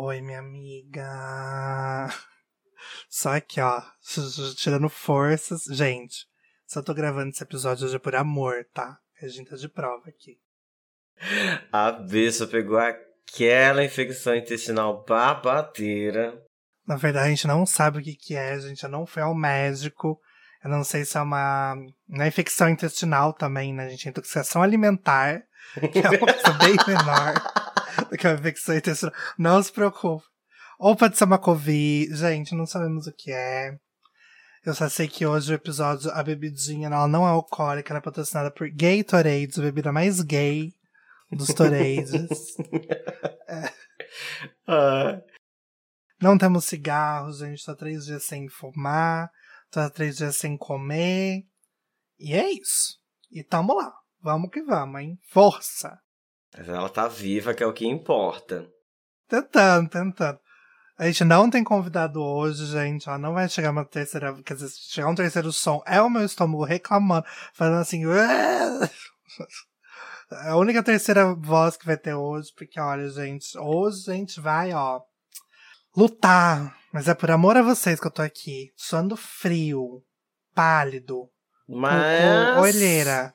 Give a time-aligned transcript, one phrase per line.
[0.00, 2.08] Oi, minha amiga.
[3.10, 3.82] Só aqui, ó,
[4.54, 5.64] tirando forças.
[5.64, 6.24] Gente,
[6.68, 8.96] só tô gravando esse episódio hoje por amor, tá?
[9.20, 10.38] A gente tá de prova aqui.
[11.72, 16.40] A bicha pegou aquela infecção intestinal babadeira.
[16.86, 19.34] Na verdade, a gente não sabe o que que é, a gente não foi ao
[19.34, 20.20] médico.
[20.62, 21.74] Eu não sei se é uma,
[22.08, 24.08] uma infecção intestinal também, né, gente?
[24.08, 25.42] Intoxicação alimentar,
[25.92, 27.57] que é uma coisa bem menor
[28.10, 29.14] do que uma infecção intestinal.
[29.38, 30.24] Não se preocupe.
[31.14, 32.14] Ser uma Covid.
[32.14, 33.76] Gente, não sabemos o que é.
[34.64, 38.02] Eu só sei que hoje o episódio, a bebidinha, ela não é alcoólica, ela é
[38.02, 40.72] patrocinada por Gatorade, a bebida mais gay
[41.30, 42.56] dos Torades.
[43.48, 43.72] é.
[44.66, 45.20] Ah.
[46.20, 49.30] Não temos cigarros, a gente tá três dias sem fumar,
[49.70, 51.44] tá três dias sem comer.
[52.18, 52.98] E é isso.
[53.30, 53.92] E tamo lá.
[54.20, 55.18] Vamos que vamos, hein?
[55.30, 55.98] Força!
[56.56, 58.68] Mas ela tá viva, que é o que importa.
[59.28, 60.38] Tentando, tentando.
[60.98, 63.08] A gente não tem convidado hoje, gente.
[63.08, 64.34] Ela não vai chegar uma terceira.
[64.42, 67.24] Quer dizer, chegar um terceiro som é o meu estômago reclamando,
[67.54, 68.02] falando assim.
[70.30, 74.40] É a única terceira voz que vai ter hoje, porque olha, gente, hoje a gente
[74.40, 75.00] vai, ó,
[75.96, 76.76] lutar.
[76.92, 78.72] Mas é por amor a vocês que eu tô aqui.
[78.76, 80.02] Suando frio,
[80.54, 81.30] pálido,
[81.68, 82.20] Mas...
[82.20, 83.34] com, com olheira.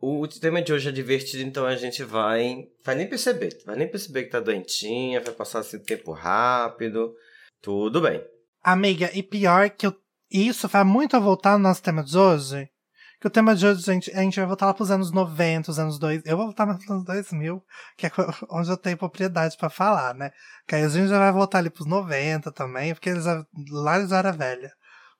[0.00, 2.68] O tema de hoje é divertido, então a gente vai.
[2.84, 3.58] Vai nem perceber.
[3.66, 7.14] Vai nem perceber que tá doentinha, vai passar assim tempo rápido.
[7.60, 8.24] Tudo bem.
[8.62, 9.96] Amiga, e pior que eu,
[10.30, 12.70] isso vai muito a voltar no nosso tema de hoje.
[13.20, 15.78] Que o tema de hoje, gente, a gente vai voltar lá pros anos 90, os
[15.80, 16.30] anos 2000.
[16.30, 17.64] Eu vou voltar nos anos 2000,
[17.96, 18.10] que é
[18.48, 20.30] onde eu tenho propriedade para falar, né?
[20.68, 23.24] Que aí a gente já vai voltar ali pros 90 também, porque eles,
[23.70, 24.70] lá eles eram velha,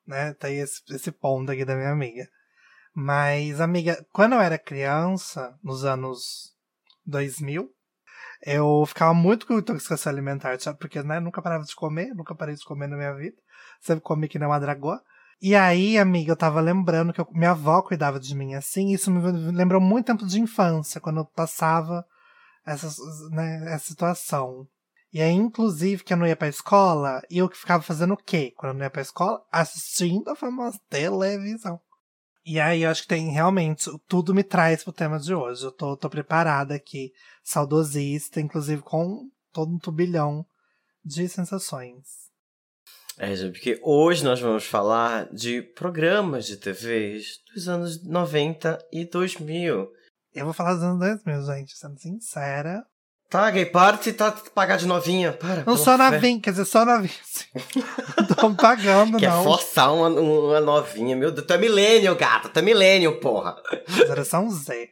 [0.06, 0.34] né?
[0.34, 2.28] Tem esse, esse ponto aqui da minha amiga.
[3.00, 6.52] Mas, amiga, quando eu era criança, nos anos
[7.06, 7.70] 2000,
[8.44, 10.58] eu ficava muito com intoxicação alimentar?
[10.80, 13.36] Porque, né, nunca parava de comer, nunca parei de comer na minha vida.
[13.80, 15.00] Sempre comi que nem uma dragoa.
[15.40, 18.94] E aí, amiga, eu tava lembrando que eu, minha avó cuidava de mim assim, e
[18.94, 19.20] isso me
[19.52, 22.04] lembrou muito tempo de infância, quando eu passava
[22.66, 22.88] essa,
[23.30, 24.66] né, essa situação.
[25.12, 28.52] E aí, inclusive, que eu não ia pra escola, e eu ficava fazendo o quê?
[28.56, 29.40] Quando eu não ia pra escola?
[29.52, 31.80] Assistindo a famosa televisão.
[32.50, 35.62] E aí, eu acho que tem realmente, tudo me traz pro tema de hoje.
[35.66, 37.12] Eu tô, tô preparada aqui,
[37.44, 40.46] saudosista, inclusive com todo um turbilhão
[41.04, 42.30] de sensações.
[43.18, 49.92] É, porque hoje nós vamos falar de programas de TVs dos anos 90 e 2000.
[50.34, 52.82] Eu vou falar dos anos 2000, gente, sendo sincera.
[53.30, 55.62] Tá, gay, para de tá, pagar de novinha, para.
[55.66, 57.12] Não só novinha, quer dizer, só novinha.
[58.16, 59.42] não tô pagando, Quer não.
[59.42, 61.46] Quer forçar uma, uma novinha, meu Deus.
[61.46, 63.54] Tu é milênio, gata, tu é milênio, porra.
[63.86, 64.88] Geração Z.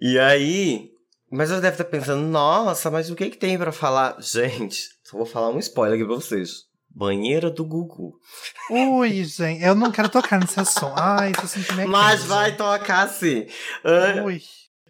[0.00, 0.90] E aí...
[1.30, 4.16] Mas eu deve estar pensando, nossa, mas o que que tem para falar?
[4.20, 6.64] Gente, só vou falar um spoiler aqui pra vocês.
[6.90, 8.18] Banheira do Gugu.
[8.70, 10.92] Ui, gente, eu não quero tocar nesse assunto.
[10.94, 13.46] Ai, tô sentindo minha Mas vai tocar sim.
[14.26, 14.42] Ui.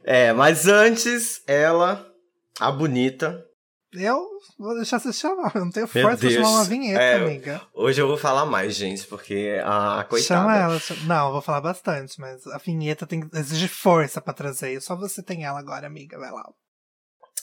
[0.05, 2.12] É, mas antes, ela
[2.61, 3.45] a bonita.
[3.93, 4.27] Eu
[4.59, 5.53] vou deixar você chamar.
[5.55, 7.61] Eu não tenho força pra chamar uma vinheta, é, amiga.
[7.75, 10.41] Hoje eu vou falar mais, gente, porque a coitada.
[10.41, 10.81] Chama ela.
[11.07, 14.81] Não, eu vou falar bastante, mas a vinheta tem exige força pra trazer.
[14.81, 16.19] Só você tem ela agora, amiga.
[16.19, 16.43] Vai lá.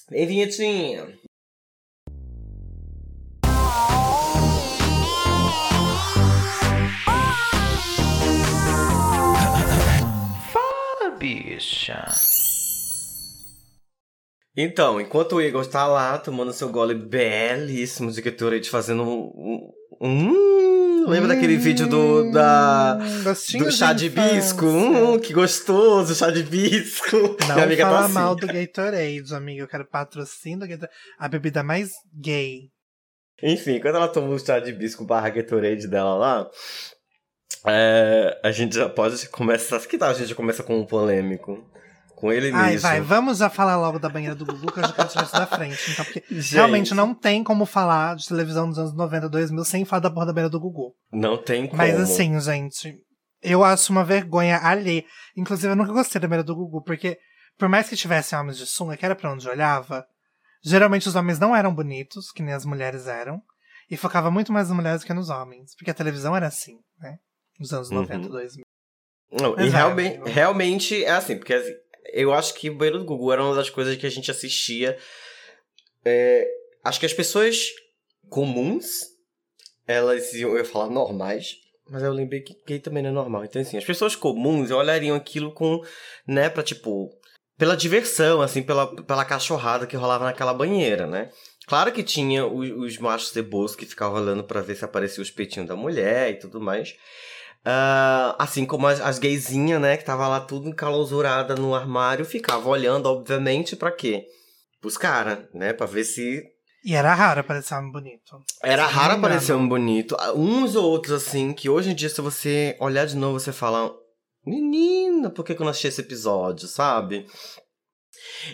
[0.09, 1.19] Vem, vinhetinha.
[10.51, 12.05] Fala, bicha.
[14.55, 19.71] Então, enquanto o Igor tá lá tomando seu gole belíssimo de Gatorade fazendo um.
[20.01, 24.65] um, um lembra hum, daquele vídeo do da do chá de hibisco?
[24.65, 27.37] Hum, que gostoso, chá de hibisco.
[27.47, 28.13] Não Minha amiga fala tá assim.
[28.13, 29.61] mal do Gatorade, amiga.
[29.61, 30.93] Eu quero patrocínio do Gatorade.
[31.17, 32.69] A bebida mais gay.
[33.41, 36.49] Enfim, quando ela tomou o chá de hibisco barra Gatorade dela lá,
[37.65, 39.79] é, a gente já pode começar.
[39.81, 41.65] Que tal a gente começa com um polêmico?
[42.19, 42.81] Com ele Ai, nisso.
[42.81, 45.33] vai, vamos já falar logo da banheira do Gugu, que eu já quero tirar isso
[45.33, 45.91] da frente.
[45.91, 46.53] Então, porque gente.
[46.53, 50.25] realmente não tem como falar de televisão dos anos 90, 2000 sem falar da porra
[50.25, 50.93] da banheira do Gugu.
[51.13, 51.77] Não tem como.
[51.77, 52.93] Mas assim, gente,
[53.41, 55.05] eu acho uma vergonha alheia.
[55.37, 57.17] Inclusive, eu nunca gostei da banheira do Gugu, porque
[57.57, 60.05] por mais que tivessem homens de sunga, que era pra onde eu olhava,
[60.61, 63.41] geralmente os homens não eram bonitos, que nem as mulheres eram,
[63.89, 66.79] e focava muito mais nas mulheres do que nos homens, porque a televisão era assim,
[66.99, 67.17] né?
[67.57, 68.31] Nos anos 90, uhum.
[68.31, 68.65] 2000.
[69.31, 71.73] Não, e realmente, realmente é assim, porque assim,
[72.13, 74.97] eu acho que o Banheiro do Gugu era uma das coisas que a gente assistia.
[76.03, 76.47] É,
[76.83, 77.67] acho que as pessoas
[78.29, 79.05] comuns,
[79.87, 81.57] elas iam, eu ia falar normais,
[81.89, 83.43] mas eu lembrei que gay também não é normal.
[83.43, 85.83] Então, assim, as pessoas comuns olhariam aquilo com,
[86.27, 87.09] né, pra tipo.
[87.57, 91.29] pela diversão, assim, pela, pela cachorrada que rolava naquela banheira, né?
[91.67, 95.31] Claro que tinha os, os machos cebosos que ficavam olhando para ver se aparecia os
[95.31, 96.95] peitinhos da mulher e tudo mais.
[97.65, 102.69] Uh, assim como as, as gaysinhas, né, que tava lá tudo encalausurada no armário, ficava
[102.69, 104.25] olhando, obviamente, para quê?
[104.79, 106.41] Pros caras, né, pra ver se...
[106.85, 108.41] E era raro aparecer um bonito.
[108.63, 110.15] Era raro aparecer um bonito.
[110.33, 113.93] Uns ou outros, assim, que hoje em dia, se você olhar de novo, você fala...
[114.45, 117.27] Menina, por que, que eu não assisti esse episódio, sabe?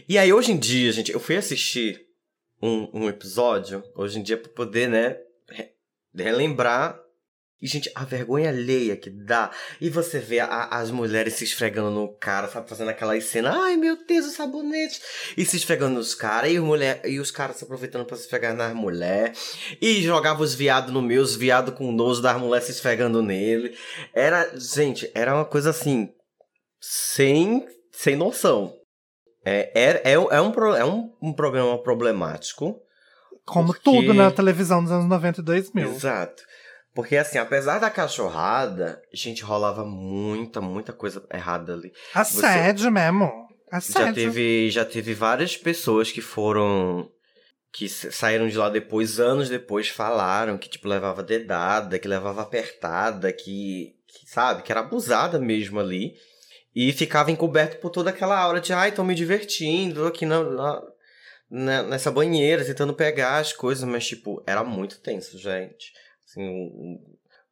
[0.10, 2.02] E aí, hoje em dia, gente, eu fui assistir
[2.60, 5.16] um, um episódio, hoje em dia, pra poder, né,
[6.14, 7.00] relembrar
[7.62, 9.50] e, gente, a vergonha alheia que dá.
[9.80, 12.70] E você vê a, as mulheres se esfregando no cara, sabe?
[12.70, 13.58] Fazendo aquela cena.
[13.64, 15.02] Ai, meu Deus, o sabonete.
[15.38, 16.52] E se esfregando nos caras.
[16.52, 19.78] E, mulher, e os caras se aproveitando pra se esfregar nas mulheres.
[19.82, 23.76] E jogava os viados no meu, os viados com nojo das mulheres se esfregando nele.
[24.14, 26.10] Era, gente, era uma coisa assim.
[26.82, 28.76] Sem, sem noção.
[29.46, 32.82] É, é, é, é, um, é um, um problema problemático.
[33.46, 33.84] Como porque...
[33.84, 35.90] tudo na televisão dos anos 90 e 2000.
[35.90, 36.44] Exato.
[36.96, 41.92] Porque, assim, apesar da cachorrada, gente, rolava muita, muita coisa errada ali.
[42.14, 42.90] Assédio Você...
[42.90, 43.30] mesmo.
[43.70, 44.08] Assédio.
[44.08, 47.12] Já teve, já teve várias pessoas que foram.
[47.74, 53.34] que saíram de lá depois, anos depois, falaram que, tipo, levava dedada, que levava apertada,
[53.34, 53.94] que.
[54.08, 54.64] que sabe?
[54.64, 56.14] Que era abusada mesmo ali.
[56.74, 60.82] E ficava encoberto por toda aquela aura de, ai, tô me divertindo aqui na,
[61.52, 65.92] na, nessa banheira, tentando pegar as coisas, mas, tipo, era muito tenso, gente
[66.36, 67.00] assim,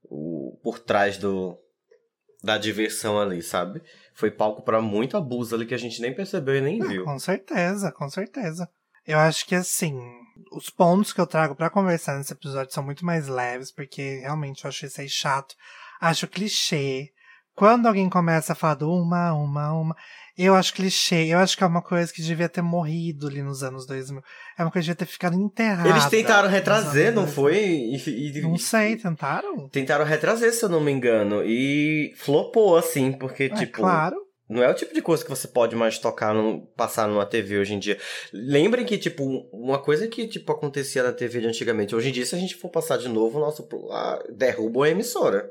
[0.04, 1.58] o, o, por trás do,
[2.44, 3.82] da diversão ali, sabe?
[4.14, 7.06] Foi palco para muito abuso ali que a gente nem percebeu e nem viu.
[7.06, 8.70] Com certeza, com certeza.
[9.06, 9.98] Eu acho que assim,
[10.52, 14.64] os pontos que eu trago para conversar nesse episódio são muito mais leves, porque realmente
[14.64, 15.56] eu acho isso aí chato.
[16.00, 17.12] Acho clichê.
[17.56, 19.96] Quando alguém começa a falar do uma, uma, uma,
[20.38, 21.28] eu acho clichê.
[21.28, 24.22] Eu acho que é uma coisa que devia ter morrido ali nos anos 2000.
[24.58, 25.90] É uma coisa que devia ter ficado enterrada.
[25.90, 27.58] Eles tentaram retrazer, não foi?
[27.58, 29.70] E, e, não sei, tentaram?
[29.70, 31.44] Tentaram retrazer, se eu não me engano.
[31.46, 33.78] E flopou, assim, porque, é, tipo.
[33.78, 34.18] Claro.
[34.50, 37.58] Não é o tipo de coisa que você pode mais tocar, no, passar numa TV
[37.58, 37.98] hoje em dia.
[38.32, 41.96] Lembrem que, tipo, uma coisa que, tipo, acontecia na TV de antigamente.
[41.96, 43.68] Hoje em dia, se a gente for passar de novo, o nosso
[44.36, 45.50] derruba a emissora.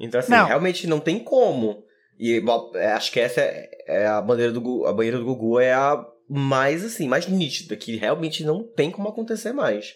[0.00, 0.46] Então, assim, não.
[0.46, 1.84] realmente não tem como.
[2.18, 2.42] E
[2.74, 6.04] é, acho que essa é, é a bandeira do a banheira do Gugu é a
[6.28, 9.94] mais assim, mais nítida, que realmente não tem como acontecer mais.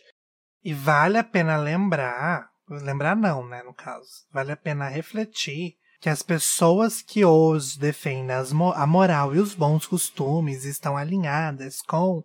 [0.63, 4.27] E vale a pena lembrar, lembrar não, né, no caso.
[4.33, 8.37] Vale a pena refletir que as pessoas que hoje defendem
[8.75, 12.23] a moral e os bons costumes estão alinhadas com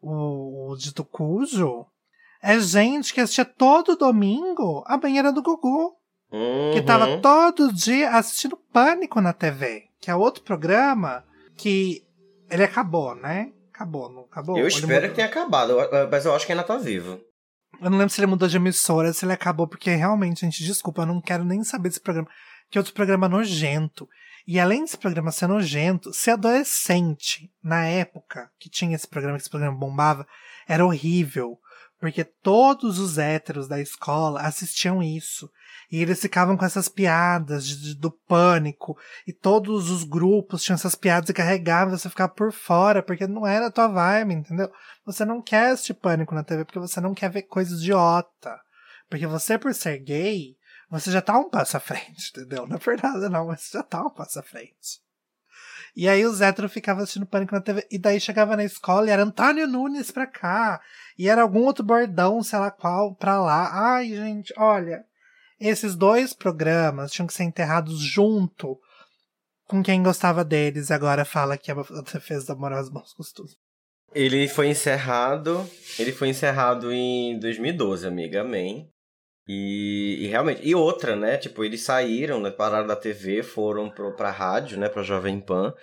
[0.00, 1.86] o, o dito cujo
[2.42, 5.96] é gente que assistia todo domingo a banheira do Gugu.
[6.30, 6.72] Uhum.
[6.74, 11.24] Que tava todo dia assistindo Pânico na TV, que é outro programa
[11.56, 12.04] que
[12.50, 13.52] ele acabou, né?
[13.72, 14.58] Acabou, não acabou?
[14.58, 15.74] Eu espero que tenha acabado,
[16.10, 17.20] mas eu acho que ainda tá vivo.
[17.80, 21.02] Eu não lembro se ele mudou de emissora, se ele acabou, porque realmente, gente, desculpa,
[21.02, 22.28] eu não quero nem saber desse programa.
[22.70, 24.08] Que é outro programa nojento.
[24.46, 29.42] E além desse programa ser nojento, ser adolescente, na época que tinha esse programa, que
[29.42, 30.26] esse programa bombava,
[30.66, 31.58] era horrível.
[32.00, 35.50] Porque todos os héteros da escola assistiam isso.
[35.90, 38.96] E eles ficavam com essas piadas de, de, do pânico.
[39.26, 43.46] E todos os grupos tinham essas piadas e carregavam você ficava por fora, porque não
[43.46, 44.70] era a tua vibe, entendeu?
[45.06, 48.60] Você não quer assistir pânico na TV porque você não quer ver coisas idiota.
[49.08, 50.56] Porque você, por ser gay,
[50.90, 52.68] você já tá um passo à frente, entendeu?
[52.70, 55.00] É verdade, não, mas você já tá um passo à frente.
[55.96, 57.86] E aí os héteros ficavam assistindo Pânico na TV.
[57.90, 60.80] E daí chegava na escola e era Antônio Nunes pra cá.
[61.18, 63.94] E era algum outro bordão, sei lá qual, pra lá.
[63.94, 65.04] Ai, gente, olha.
[65.60, 68.78] Esses dois programas tinham que ser enterrados junto
[69.66, 70.90] com quem gostava deles.
[70.90, 71.74] Agora fala que a
[72.12, 73.56] defesa da moral e bons costumes.
[74.14, 75.68] Ele foi encerrado.
[75.98, 78.40] Ele foi encerrado em 2012, amiga.
[78.40, 78.88] Amém.
[79.46, 81.38] E, e, realmente, e outra, né?
[81.38, 85.74] Tipo, eles saíram, né, pararam da TV, foram pro, pra rádio, né, pra Jovem Pan.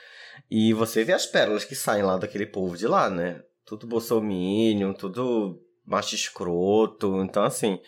[0.49, 3.41] E você vê as pérolas que saem lá daquele povo de lá, né?
[3.65, 7.23] Tudo bolsominion, tudo macho escroto.
[7.23, 7.79] Então, assim,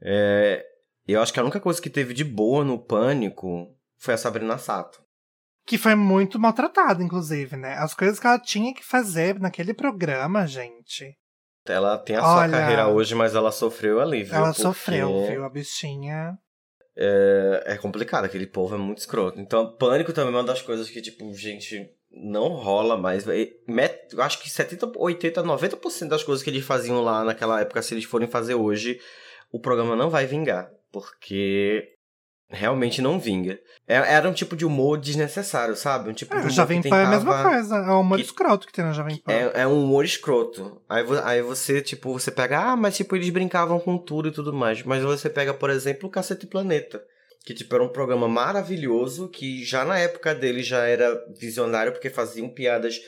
[0.00, 0.64] é,
[1.12, 3.68] eu acho que a única coisa que teve de boa no Pânico
[3.98, 5.02] foi a Sabrina Sato.
[5.66, 7.74] Que foi muito maltratada, inclusive, né?
[7.78, 11.16] As coisas que ela tinha que fazer naquele programa, gente.
[11.66, 14.34] Ela tem a Olha, sua carreira hoje, mas ela sofreu ali, viu?
[14.34, 15.44] Ela Porque sofreu, viu?
[15.44, 16.38] A bichinha.
[16.96, 19.40] É, é complicado, aquele povo é muito escroto.
[19.40, 23.26] Então, Pânico também é uma das coisas que, tipo, gente, não rola mais.
[23.26, 27.94] Eu acho que 70, 80, 90% das coisas que eles faziam lá naquela época, se
[27.94, 29.00] eles forem fazer hoje,
[29.50, 30.70] o programa não vai vingar.
[30.94, 31.88] Porque
[32.48, 33.58] realmente não vinga.
[33.86, 36.08] É, era um tipo de humor desnecessário, sabe?
[36.10, 37.76] Um tipo É, de Jovem que Pan é a mesma coisa.
[37.76, 39.32] É o humor que- escroto que tem no Jovem Pan.
[39.32, 40.80] É, é um humor escroto.
[40.88, 44.52] Aí, aí você, tipo, você pega, ah, mas tipo, eles brincavam com tudo e tudo
[44.52, 44.82] mais.
[44.84, 47.02] Mas você pega, por exemplo, o Cacete Planeta.
[47.44, 52.08] Que, tipo, era um programa maravilhoso, que já na época dele já era visionário, porque
[52.08, 52.98] faziam piadas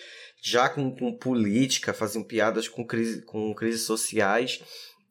[0.42, 4.60] já com, com política, faziam piadas com, crise, com crises sociais.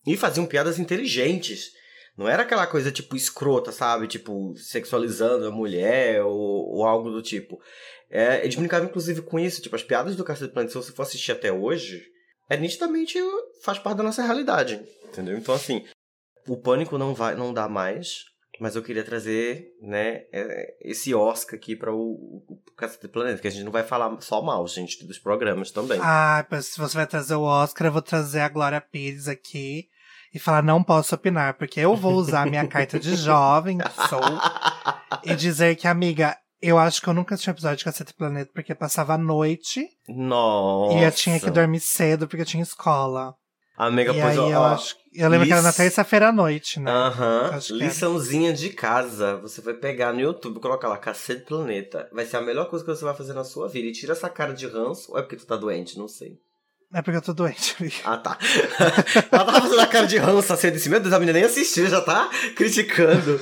[0.05, 1.71] E faziam piadas inteligentes.
[2.17, 4.07] Não era aquela coisa, tipo, escrota, sabe?
[4.07, 7.59] Tipo, sexualizando a mulher ou, ou algo do tipo.
[8.09, 9.61] É, eles brincavam, inclusive, com isso.
[9.61, 12.05] Tipo, as piadas do Cacete Planeta, se você for assistir até hoje,
[12.49, 13.19] é nitidamente
[13.61, 14.81] faz parte da nossa realidade.
[15.03, 15.37] Entendeu?
[15.37, 15.83] Então, assim,
[16.47, 18.23] o pânico não vai, não dá mais.
[18.57, 23.47] Mas eu queria trazer, né, é, esse Oscar aqui para o, o Cacete Planeta, que
[23.49, 25.99] a gente não vai falar só mal, gente, dos programas também.
[26.01, 29.89] Ah, se você vai trazer o Oscar, eu vou trazer a Glória Pires aqui
[30.35, 34.19] e falar não posso opinar, porque eu vou usar minha carta de jovem que sou
[35.23, 38.51] e dizer que, amiga, eu acho que eu nunca assisti um episódio de Cacete Planeta
[38.53, 40.97] porque passava a noite Nossa.
[40.97, 43.33] e eu tinha que dormir cedo porque eu tinha escola.
[43.77, 44.95] Amiga, e pois aí eu ó, acho.
[45.13, 46.91] Eu lembro que era na terça-feira à noite, né?
[46.91, 49.37] Aham, liçãozinha de casa.
[49.37, 52.09] Você vai pegar no YouTube, coloca lá, Cacete Planeta.
[52.11, 53.87] Vai ser a melhor coisa que você vai fazer na sua vida.
[53.87, 55.97] E tira essa cara de ranço, ou é porque tu tá doente?
[55.97, 56.39] Não sei.
[56.95, 57.75] É porque eu tô doente.
[57.77, 57.95] amiga.
[58.05, 58.37] Ah, tá.
[59.29, 61.45] Ela tava fazendo a cara de ranço assim, eu disse, meu Deus, a menina nem
[61.45, 63.37] assistiu, já tá criticando.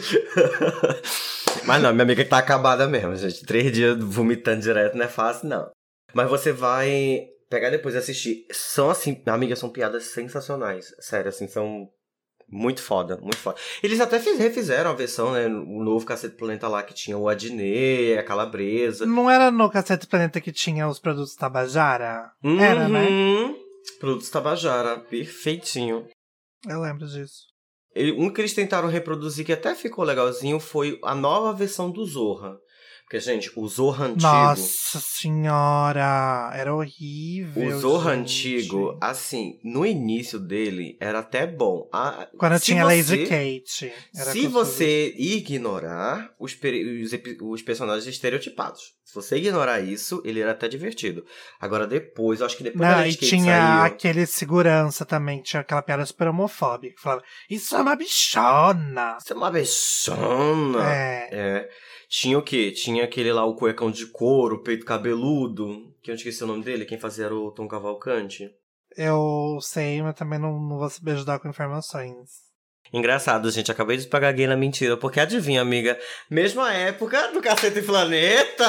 [1.64, 3.46] Mas não, minha amiga tá acabada mesmo, gente.
[3.46, 5.70] Três dias vomitando direto não é fácil, não.
[6.16, 8.48] Mas você vai pegar depois e assistir.
[8.52, 10.88] São assim, minha amiga, são piadas sensacionais.
[11.00, 11.88] Sério, assim, são
[12.54, 13.58] muito foda, muito foda.
[13.82, 15.48] Eles até fiz- refizeram a versão, né?
[15.48, 19.06] O novo Cacete Planeta lá que tinha o Adnê, a Calabresa.
[19.06, 22.32] Não era no Cacete Planeta que tinha os produtos Tabajara?
[22.44, 23.08] Era, né?
[23.10, 23.56] Uhum.
[24.00, 26.08] Produtos Tabajara, perfeitinho.
[26.68, 27.48] Eu lembro disso.
[28.18, 32.58] Um que eles tentaram reproduzir que até ficou legalzinho foi a nova versão do Zorra.
[33.14, 34.24] Porque, gente, o Zorra antigo.
[34.24, 36.50] Nossa senhora!
[36.56, 37.68] Era horrível.
[37.68, 38.22] o Zorra gente.
[38.58, 41.88] antigo, assim, no início dele era até bom.
[41.94, 43.94] Ah, Quando tinha você- Lazy Kate.
[44.12, 48.82] Se você ignorar os, os, os personagens estereotipados.
[49.04, 51.24] Se você ignorar isso, ele era até divertido.
[51.62, 53.84] Agora depois, eu acho que depois da Não, e Lazy Kate tinha saiu...
[53.84, 59.18] aquele segurança também, tinha aquela piada super homofóbica, que falava, isso é uma bichona!
[59.22, 60.92] Isso é uma bichona.
[60.92, 61.70] É, É.
[62.14, 62.72] Tinha o quê?
[62.72, 66.86] Tinha aquele lá, o cuecão de couro, peito cabeludo, que eu esqueci o nome dele,
[66.86, 68.56] quem fazia era o Tom Cavalcante.
[68.96, 72.53] eu sei, mas também não, não vou saber ajudar com informações.
[72.94, 75.98] Engraçado, gente, acabei de pagar gay na mentira, porque adivinha, amiga,
[76.30, 78.66] mesma época do Cacete Planeta!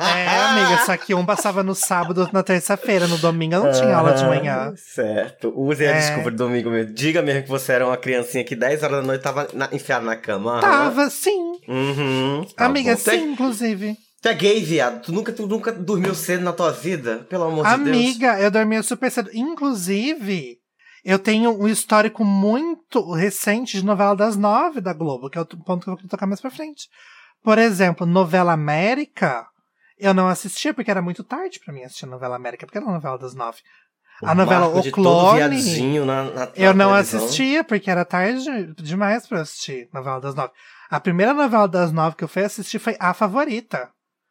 [0.00, 3.94] É, amiga, só que um passava no sábado, na terça-feira, no domingo eu não tinha
[3.96, 4.72] aula de manhã.
[4.72, 5.52] Ah, Certo.
[5.56, 5.98] Use a É.
[6.00, 6.92] desculpa de domingo mesmo.
[6.92, 10.04] Diga mesmo que você era uma criancinha que 10 horas da noite tava na, enfiada
[10.04, 10.60] na cama.
[10.60, 11.52] Tava, sim.
[11.68, 12.44] Uhum.
[12.56, 12.96] Tá amiga, bom.
[12.96, 13.96] É- sim, inclusive.
[14.22, 15.00] Tu é gay, viado?
[15.02, 17.24] Tu nunca, tu nunca dormiu cedo na tua vida?
[17.30, 17.88] Pelo amor de Deus.
[17.96, 19.30] Amiga, eu dormia super cedo.
[19.32, 20.58] Inclusive,
[21.04, 25.46] eu tenho um histórico muito recente de novela das nove da Globo, que é o
[25.46, 26.88] ponto que eu vou tocar mais pra frente.
[27.42, 29.46] Por exemplo, novela América,
[29.98, 32.94] eu não assistia porque era muito tarde pra mim assistir novela América, porque era uma
[32.94, 33.58] novela das nove.
[34.22, 37.24] A O novela Marco O Clone, na, na- na eu não televisão.
[37.24, 40.52] assistia porque era tarde demais pra eu assistir novela das nove.
[40.90, 43.88] A primeira novela das nove que eu fui assistir foi A Favorita.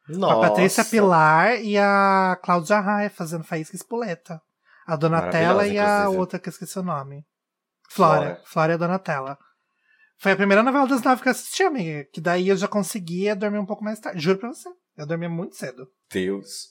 [0.08, 0.34] Nossa.
[0.34, 4.40] Com a Patrícia Pilar e a Cláudia Raia fazendo Faísca Espoleta.
[4.92, 6.18] A Donatella e a inclusive.
[6.20, 7.24] outra que eu esqueci o nome.
[7.88, 8.40] Flora.
[8.44, 8.72] Flora.
[8.72, 9.38] E a Donatella.
[10.18, 12.04] Foi a primeira novela das nove que eu assisti, amiga.
[12.12, 14.20] Que daí eu já conseguia dormir um pouco mais tarde.
[14.20, 14.68] Juro pra você.
[14.96, 15.88] Eu dormia muito cedo.
[16.12, 16.68] Deus.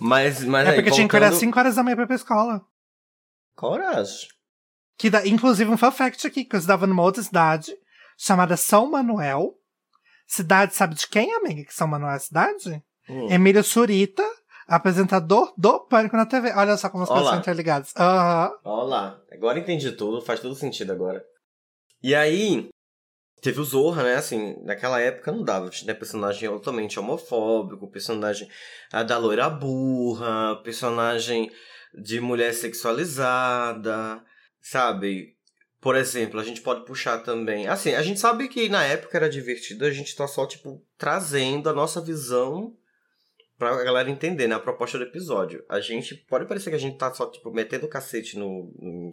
[0.00, 2.06] Mas, mas é aí, porque tinha que acordar voltando- 5 horas da manhã pra ir
[2.06, 2.64] pra escola.
[3.54, 4.28] Coragem.
[4.96, 7.72] Que da, inclusive, um fun fact aqui, que eu estudava numa outra cidade,
[8.16, 9.54] chamada São Manuel.
[10.26, 11.64] Cidade, sabe de quem, amiga?
[11.64, 12.82] Que São Manuel é a cidade?
[13.08, 13.28] Hum.
[13.30, 14.24] Emílio Surita,
[14.66, 16.52] apresentador do Pânico na TV.
[16.54, 17.18] Olha só como as Olá.
[17.18, 17.92] coisas são interligadas.
[17.96, 18.52] Aham.
[18.64, 19.20] Olha lá.
[19.32, 21.24] Agora entendi tudo, faz todo sentido agora.
[22.02, 22.68] E aí,
[23.40, 24.16] teve o Zorra, né?
[24.16, 25.68] Assim, naquela época não dava.
[25.70, 28.48] Tinha personagem totalmente homofóbico, personagem
[28.92, 31.50] ah, da loira burra, personagem
[31.94, 34.22] de mulher sexualizada,
[34.60, 35.34] sabe?
[35.80, 37.66] Por exemplo, a gente pode puxar também.
[37.66, 41.68] Assim, a gente sabe que na época era divertido, a gente tá só, tipo, trazendo
[41.68, 42.74] a nossa visão
[43.72, 44.54] pra galera entender, né?
[44.54, 45.64] A proposta do episódio.
[45.68, 46.14] A gente.
[46.28, 48.72] Pode parecer que a gente tá só, tipo, metendo o cacete no.
[48.78, 49.12] no-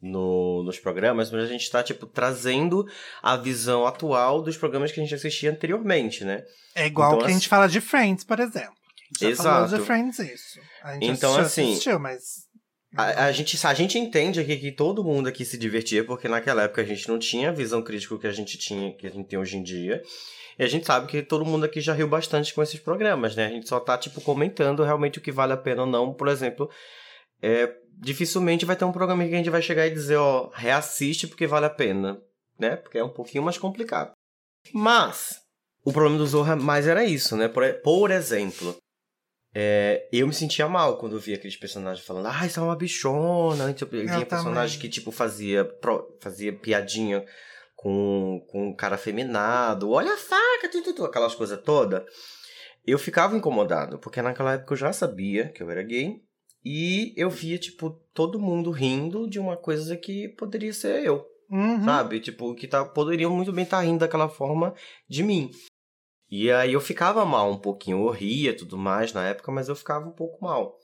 [0.00, 2.84] no- nos programas, mas a gente tá, tipo, trazendo
[3.22, 6.44] a visão atual dos programas que a gente assistia anteriormente, né?
[6.74, 8.74] É igual Então, que a gente fala de Friends, por exemplo.
[8.76, 9.68] A gente já Exato.
[9.70, 10.60] falou de Friends isso.
[10.82, 12.22] A gente Então, assistiu, assim- assistiu, mas
[12.94, 16.62] A, a, gente, a gente entende aqui que todo mundo aqui se divertia, porque naquela
[16.64, 19.28] época a gente não tinha a visão crítica que a gente tinha, que a gente
[19.28, 20.02] tem hoje em dia.
[20.58, 23.46] E a gente sabe que todo mundo aqui já riu bastante com esses programas, né?
[23.46, 26.14] A gente só tá, tipo, comentando realmente o que vale a pena ou não.
[26.14, 26.70] Por exemplo,
[27.42, 31.26] é, dificilmente vai ter um programa que a gente vai chegar e dizer, ó, reassiste
[31.26, 32.20] porque vale a pena,
[32.58, 32.76] né?
[32.76, 34.12] Porque é um pouquinho mais complicado.
[34.72, 35.40] Mas,
[35.84, 37.48] o problema do Zorra mais era isso, né?
[37.48, 38.76] Por, por exemplo,
[39.54, 42.76] é, eu me sentia mal quando eu via aqueles personagens falando, ah, isso é uma
[42.76, 43.72] bichona.
[43.72, 45.66] Tipo, tinha personagem que, tipo, fazia,
[46.20, 47.24] fazia piadinha
[47.76, 52.02] com, com um cara afeminado, olha a faca, tudo, tudo, aquelas coisas todas.
[52.84, 56.22] Eu ficava incomodado, porque naquela época eu já sabia que eu era gay
[56.64, 61.24] e eu via, tipo, todo mundo rindo de uma coisa que poderia ser eu.
[61.50, 61.84] Uhum.
[61.84, 62.18] Sabe?
[62.18, 64.74] Tipo, que tá, poderiam muito bem estar tá rindo daquela forma
[65.08, 65.50] de mim.
[66.28, 69.76] E aí eu ficava mal um pouquinho, eu ria tudo mais na época, mas eu
[69.76, 70.76] ficava um pouco mal.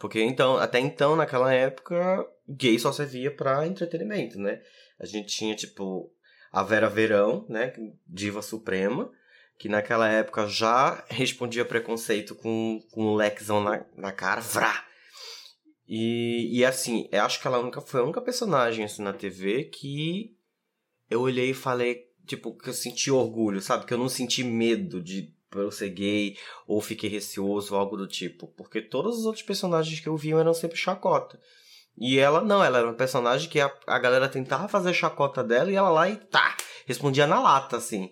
[0.00, 4.60] Porque então, até então, naquela época, gay só servia para entretenimento, né?
[5.02, 6.10] A gente tinha, tipo,
[6.52, 7.72] a Vera Verão, né?
[8.06, 9.10] Diva Suprema,
[9.58, 14.86] que naquela época já respondia preconceito com, com um lequezão na, na cara, vrá!
[15.88, 19.64] E, e assim, eu acho que ela nunca foi a única personagem assim, na TV
[19.64, 20.36] que
[21.10, 23.84] eu olhei e falei, tipo, que eu senti orgulho, sabe?
[23.84, 28.06] Que eu não senti medo de eu ser gay ou fiquei receoso ou algo do
[28.06, 28.46] tipo.
[28.56, 31.38] Porque todos os outros personagens que eu vi eram sempre chacota.
[31.98, 35.70] E ela não, ela era uma personagem que a, a galera tentava fazer chacota dela
[35.70, 36.56] e ela lá e tá,
[36.86, 38.10] respondia na lata, assim,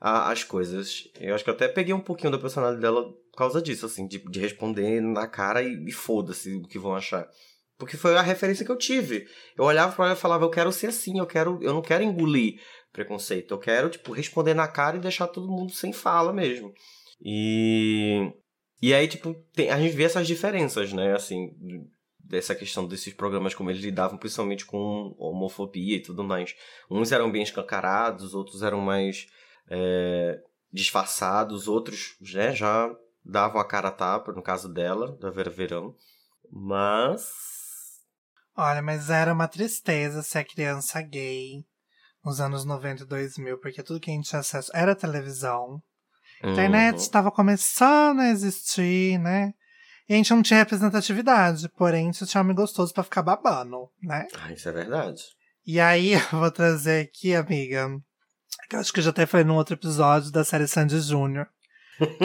[0.00, 1.04] a, as coisas.
[1.20, 4.06] Eu acho que eu até peguei um pouquinho da personalidade dela por causa disso, assim,
[4.06, 7.28] de, de responder na cara e, e foda-se o que vão achar.
[7.78, 9.26] Porque foi a referência que eu tive.
[9.56, 12.02] Eu olhava para ela e falava, eu quero ser assim, eu quero, eu não quero
[12.02, 12.60] engolir
[12.92, 16.72] preconceito, eu quero, tipo, responder na cara e deixar todo mundo sem fala mesmo.
[17.20, 18.32] E
[18.80, 21.12] e aí, tipo, tem, a gente vê essas diferenças, né?
[21.12, 21.50] Assim,
[22.28, 26.54] dessa questão desses programas, como eles lidavam principalmente com homofobia e tudo mais.
[26.90, 29.26] Uns eram bem escancarados, outros eram mais
[29.70, 30.38] é,
[30.70, 32.94] disfarçados, outros né, já
[33.24, 35.94] davam a cara a tapa, no caso dela, da Vera Verão.
[36.50, 37.30] Mas.
[38.54, 41.64] Olha, mas era uma tristeza ser criança gay
[42.24, 45.82] nos anos 90 e 2000, porque tudo que a gente tinha acesso era televisão.
[46.42, 47.00] A internet uhum.
[47.00, 49.54] estava começando a existir, né?
[50.08, 54.26] E a gente não tinha representatividade, porém gente tinha homem gostoso para ficar babando, né?
[54.40, 55.22] Ah, isso é verdade.
[55.66, 57.90] E aí, eu vou trazer aqui, amiga,
[58.70, 61.46] que eu acho que eu já até falei num outro episódio da série Sandy Júnior.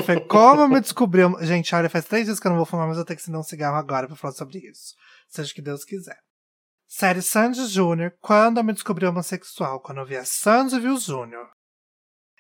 [0.06, 1.22] Foi como eu me descobri.
[1.42, 3.40] Gente, olha, faz três dias que eu não vou fumar, mas eu tenho que acender
[3.40, 4.96] um cigarro agora pra falar sobre isso.
[5.28, 6.18] Seja o que Deus quiser.
[6.88, 10.88] Série Sandy Júnior, quando eu me descobri homossexual, quando eu vi a Sandy e vi
[10.90, 11.50] o Júnior.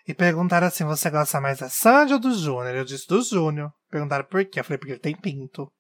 [0.08, 2.76] E perguntaram assim: você gosta mais da Sandy ou do Júnior?
[2.76, 3.74] Eu disse do Júnior.
[3.94, 4.60] Perguntaram por quê?
[4.60, 5.72] Eu falei, porque ele tem pinto.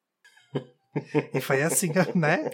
[1.34, 2.48] e foi assim, né?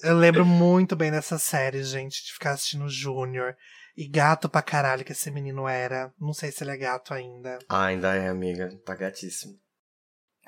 [0.00, 3.56] Eu lembro muito bem dessa série, gente, de ficar assistindo o Júnior.
[3.96, 6.14] E gato pra caralho que esse menino era.
[6.20, 7.58] Não sei se ele é gato ainda.
[7.68, 8.70] Ah, ainda é, amiga.
[8.86, 9.58] Tá gatíssimo.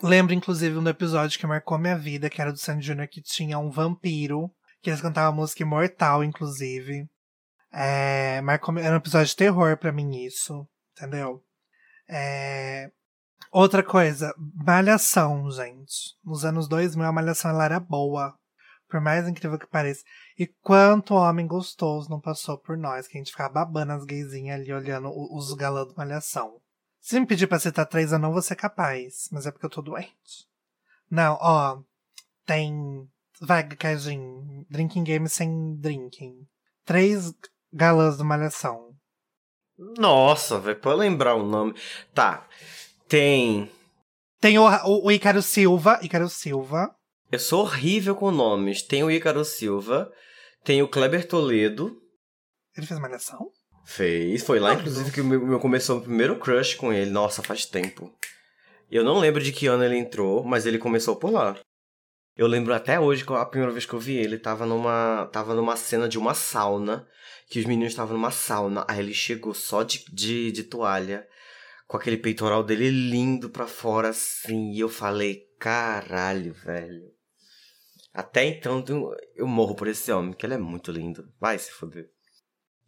[0.01, 3.59] Lembro, inclusive, um episódio que marcou minha vida, que era do Sandy Júnior, que tinha
[3.59, 4.49] um vampiro.
[4.81, 7.11] Que eles cantavam música imortal, inclusive.
[7.73, 11.43] É, marcou, era um episódio de terror para mim isso, entendeu?
[12.09, 12.89] É,
[13.53, 16.17] outra coisa, Malhação, gente.
[16.25, 18.35] Nos anos 2000 a Malhação ela era boa,
[18.89, 20.03] por mais incrível que pareça.
[20.39, 24.61] E quanto homem gostoso não passou por nós, que a gente ficava babando as gaysinhas
[24.61, 26.61] ali olhando os galãs do Malhação.
[27.01, 29.71] Se me pedir pra citar três, eu não vou ser capaz, mas é porque eu
[29.71, 30.47] tô doente.
[31.11, 31.81] Não, ó,
[32.47, 33.09] tem.
[33.41, 36.47] Vai, Cajin, drinking game sem drinking.
[36.85, 37.35] Três
[37.73, 38.93] galãs do Malhação.
[39.99, 41.75] Nossa, velho, pra lembrar o nome.
[42.15, 42.47] Tá.
[43.13, 43.71] Tem.
[44.41, 46.01] Tem o, o, o Ícaro Silva.
[46.03, 46.97] Ícaro Silva.
[47.31, 48.81] Eu sou horrível com nomes.
[48.81, 50.11] Tem o Ícaro Silva.
[50.65, 51.95] Tem o Kleber Toledo.
[52.75, 53.51] Ele fez Malhação?
[53.85, 54.43] Fez.
[54.43, 57.11] Foi lá, inclusive, que o meu, meu começou o primeiro crush com ele.
[57.11, 58.11] Nossa, faz tempo.
[58.91, 61.55] Eu não lembro de que ano ele entrou, mas ele começou por lá.
[62.35, 65.77] Eu lembro até hoje, a primeira vez que eu vi ele, tava numa, tava numa
[65.77, 67.07] cena de uma sauna
[67.51, 68.87] que os meninos estavam numa sauna.
[68.89, 71.29] Aí ele chegou só de, de, de toalha,
[71.93, 74.71] com aquele peitoral dele lindo pra fora, assim.
[74.73, 77.03] E eu falei, caralho, velho.
[78.15, 78.83] Até então
[79.37, 81.31] eu morro por esse homem, que ele é muito lindo.
[81.39, 82.09] Vai se foder.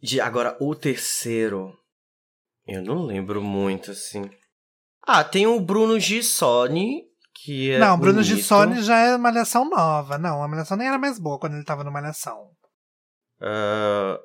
[0.01, 1.77] De, agora, o terceiro.
[2.65, 4.27] Eu não lembro muito, assim.
[5.03, 7.77] Ah, tem o Bruno Gissoni, que é.
[7.77, 8.01] Não, bonito.
[8.01, 10.17] Bruno Gissoni já é Malhação nova.
[10.17, 12.49] Não, a Malhação nem era mais boa quando ele tava no Malhação.
[13.39, 14.17] Uh,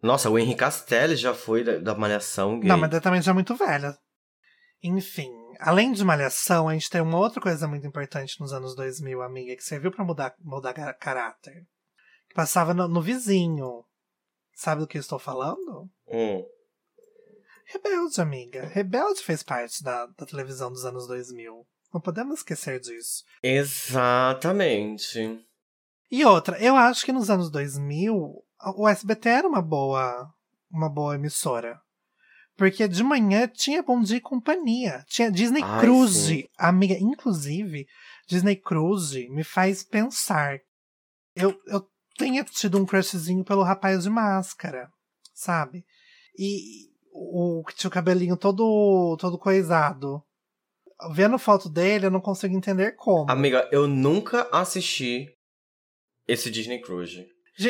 [0.00, 2.68] nossa, o Henrique Castelli já foi da, da Malhação gay.
[2.68, 3.98] Não, mas também já é muito velha.
[4.82, 9.22] Enfim, além de malhação, a gente tem uma outra coisa muito importante nos anos 2000,
[9.22, 11.66] amiga, que serviu para mudar, mudar caráter.
[12.28, 13.84] Que passava no, no, vizinho.
[14.54, 15.90] Sabe do que eu estou falando?
[16.06, 16.44] Hum.
[17.66, 18.66] Rebelde, amiga.
[18.66, 21.66] Rebelde fez parte da, da televisão dos anos 2000.
[21.92, 23.24] Não podemos esquecer disso.
[23.42, 25.44] Exatamente.
[26.10, 28.44] E outra, eu acho que nos anos 2000
[28.76, 30.32] o SBT era uma boa,
[30.70, 31.80] uma boa emissora.
[32.60, 35.02] Porque de manhã tinha Bom Dia e Companhia.
[35.08, 36.42] Tinha Disney Ai, Cruise.
[36.42, 36.44] Sim.
[36.58, 37.86] Amiga, inclusive,
[38.28, 40.60] Disney Cruise me faz pensar.
[41.34, 44.90] Eu, eu tenho tido um crushzinho pelo rapaz de máscara,
[45.32, 45.86] sabe?
[46.38, 50.22] E o que tinha o cabelinho todo, todo coisado.
[51.14, 53.30] Vendo foto dele, eu não consigo entender como.
[53.30, 55.34] Amiga, eu nunca assisti
[56.28, 57.26] esse Disney Cruise.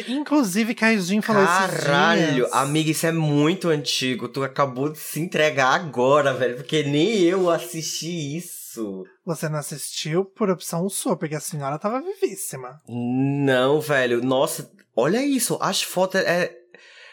[0.09, 4.29] Inclusive, Kaijin falou Caralho, amiga, isso é muito antigo.
[4.29, 6.57] Tu acabou de se entregar agora, velho.
[6.57, 9.05] Porque nem eu assisti isso.
[9.26, 12.81] Você não assistiu por opção sua, porque a senhora tava vivíssima.
[12.88, 14.22] Não, velho.
[14.22, 15.59] Nossa, olha isso.
[15.61, 16.57] As fotos é.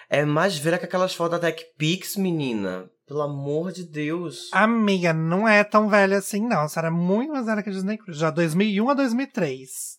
[0.10, 2.90] É mais velha que aquelas fotos da TechPix, menina.
[3.06, 4.50] Pelo amor de Deus.
[4.54, 6.68] Amiga, não é tão velha assim, não.
[6.68, 8.20] Você era muito mais velha que a Disney Cruise.
[8.20, 9.98] Já 2001 a 2003.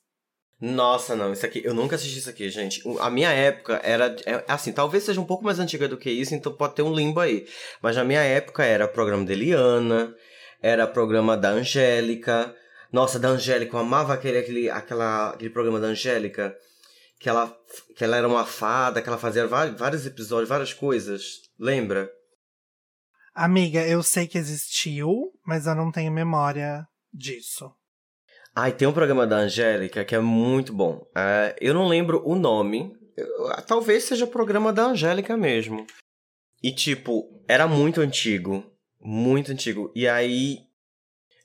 [0.60, 2.82] Nossa, não, isso aqui, eu nunca assisti isso aqui, gente.
[2.98, 6.34] A minha época era, é, assim, talvez seja um pouco mais antiga do que isso,
[6.34, 7.46] então pode ter um limbo aí.
[7.80, 10.12] Mas na minha época era programa de Eliana,
[10.60, 12.52] era programa da Angélica.
[12.92, 16.56] Nossa, da Angélica, eu amava aquele, aquele, aquela, aquele programa da Angélica,
[17.20, 17.56] que ela,
[17.96, 21.42] que ela era uma fada, que ela fazia vários episódios, várias coisas.
[21.56, 22.10] Lembra?
[23.32, 27.72] Amiga, eu sei que existiu, mas eu não tenho memória disso.
[28.60, 31.06] Ai, tem um programa da Angélica que é muito bom.
[31.16, 32.92] É, eu não lembro o nome.
[33.16, 33.28] Eu,
[33.64, 35.86] talvez seja programa da Angélica mesmo.
[36.60, 38.64] E, tipo, era muito antigo.
[39.00, 39.92] Muito antigo.
[39.94, 40.58] E aí.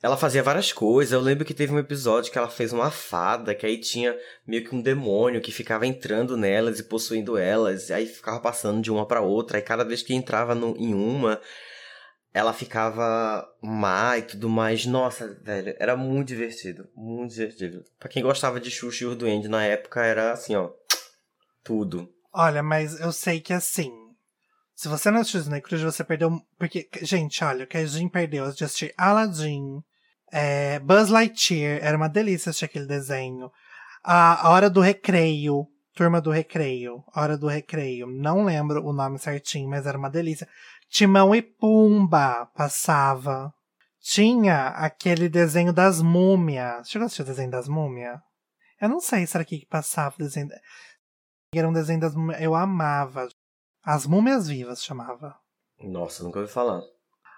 [0.01, 1.13] Ela fazia várias coisas.
[1.13, 4.63] Eu lembro que teve um episódio que ela fez uma fada, que aí tinha meio
[4.67, 7.89] que um demônio que ficava entrando nelas e possuindo elas.
[7.89, 9.59] E aí ficava passando de uma para outra.
[9.59, 11.39] Aí cada vez que entrava no, em uma,
[12.33, 14.85] ela ficava má e tudo mais.
[14.85, 16.89] Nossa, velho, era muito divertido.
[16.95, 17.85] Muito divertido.
[17.99, 20.71] Pra quem gostava de Xuxa e o Duende na época, era assim, ó.
[21.63, 22.09] Tudo.
[22.33, 23.91] Olha, mas eu sei que assim.
[24.75, 26.41] Se você não assistiu Disney Cruise, você perdeu.
[26.57, 29.83] Porque, gente, olha, o que a gente perdeu de assistir Aladdin,
[30.31, 33.51] é, Buzz Lightyear, era uma delícia assistir aquele desenho.
[34.03, 38.07] A Hora do Recreio, Turma do Recreio, Hora do Recreio.
[38.07, 40.47] Não lembro o nome certinho, mas era uma delícia.
[40.93, 43.51] Timão e Pumba passava.
[43.99, 46.87] Tinha aquele desenho das múmias.
[46.87, 48.19] Chegou a assistir o desenho das múmias?
[48.79, 50.49] Eu não sei se era aqui que passava o desenho.
[51.51, 52.39] Era um desenho das múmias.
[52.39, 53.27] Eu amava.
[53.83, 55.35] As Múmias Vivas chamava.
[55.81, 56.79] Nossa, nunca ouvi falar.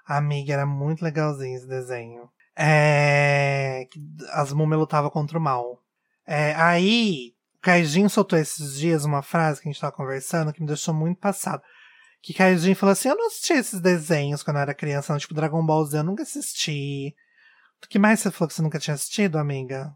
[0.06, 2.30] Amiga, era muito legalzinho esse desenho.
[2.58, 3.88] É...
[4.34, 5.80] As múmias lutavam contra o mal.
[6.28, 6.54] É...
[6.56, 10.68] Aí, o Kaijin soltou esses dias uma frase que a gente tava conversando que me
[10.68, 11.64] deixou muito passado.
[12.26, 15.20] Que Kaijin falou assim: Eu não assisti esses desenhos quando eu era criança, não.
[15.20, 17.16] Tipo, Dragon Ball Z, eu nunca assisti.
[17.84, 19.96] O que mais você falou que você nunca tinha assistido, amiga?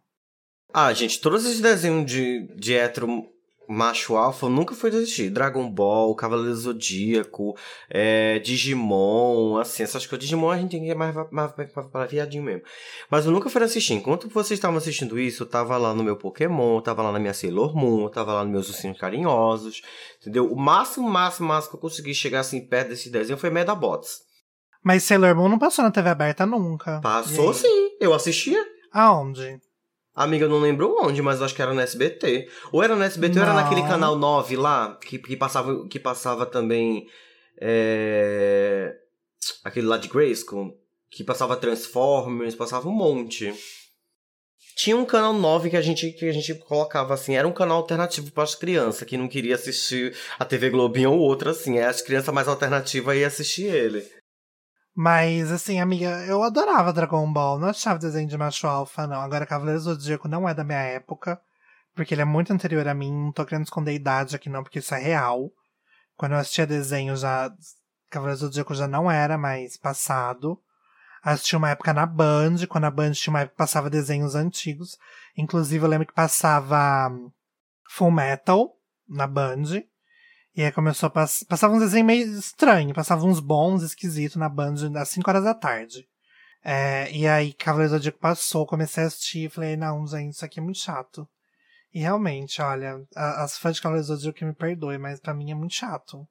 [0.72, 3.28] Ah, gente, todos esses desenhos de, de hétero
[3.70, 5.30] macho alfa eu nunca fui assistir.
[5.30, 7.56] Dragon Ball, Cavaleiro Zodíaco,
[7.88, 10.26] é, Digimon, assim, essas coisas.
[10.26, 12.64] Digimon a gente tem que ir mais, mais, mais pra viadinho mesmo.
[13.12, 13.94] Mas eu nunca fui assistir.
[13.94, 17.20] Enquanto vocês estavam assistindo isso, eu tava lá no meu Pokémon, eu tava lá na
[17.20, 19.84] minha Sailor Moon, eu tava lá nos meus ursinhos carinhosos,
[20.20, 20.52] entendeu?
[20.52, 24.22] O máximo, máximo, máximo que eu consegui chegar assim perto desse desenho foi Medabots.
[24.84, 27.02] Mas Sailor Moon não passou na TV aberta nunca.
[27.02, 28.66] Passou sim, eu assistia.
[28.92, 29.60] Aonde?
[30.20, 32.50] Amiga, eu não lembro onde, mas acho que era no SBT.
[32.74, 33.42] Ou era no SBT não.
[33.42, 37.08] ou era naquele canal 9 lá, que, que, passava, que passava também.
[37.58, 38.98] É...
[39.64, 40.78] Aquele lá de Grayskull,
[41.10, 43.54] que passava Transformers, passava um monte.
[44.76, 47.78] Tinha um canal 9 que a gente, que a gente colocava assim, era um canal
[47.78, 51.80] alternativo para as crianças, que não queria assistir a TV Globinho ou outra assim.
[51.80, 54.06] As crianças mais alternativas iam assistir ele.
[55.02, 57.58] Mas, assim, amiga, eu adorava Dragon Ball.
[57.58, 59.22] Não achava desenho de macho alfa, não.
[59.22, 61.40] Agora, Cavaleiro Zodíaco não é da minha época.
[61.96, 63.10] Porque ele é muito anterior a mim.
[63.10, 65.54] Não tô querendo esconder a idade aqui, não, porque isso é real.
[66.18, 67.50] Quando eu assistia desenho, já.
[68.10, 70.62] Cavaleiro Zodíaco já não era mais passado.
[71.24, 74.98] Assisti uma época na Band, quando a Band tinha uma época que passava desenhos antigos.
[75.38, 77.10] Inclusive, eu lembro que passava
[77.90, 78.76] Full Metal
[79.08, 79.82] na Band.
[80.60, 81.46] E aí começou a passar.
[81.46, 85.54] Passava uns desenhos meio estranho, passava uns bons, esquisitos na Band às 5 horas da
[85.54, 86.06] tarde.
[86.62, 90.44] É, e aí Cavaleiros do Zodíaco passou, comecei a assistir e falei, não, gente, isso
[90.44, 91.26] aqui é muito chato.
[91.94, 95.50] E realmente, olha, as fãs de Cavaleiros do Zodíaco que me perdoem, mas pra mim
[95.50, 96.28] é muito chato.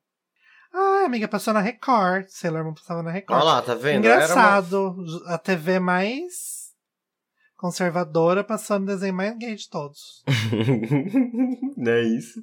[0.75, 2.27] Ah, amiga, passou na Record.
[2.29, 3.41] Sailor Moon passava na Record.
[3.41, 4.01] Olha lá, tá vendo?
[4.01, 4.91] Engraçado.
[4.91, 5.37] Uma...
[5.37, 6.69] A TV mais
[7.57, 10.23] conservadora passando o desenho mais gay de todos.
[11.79, 12.43] Não é isso?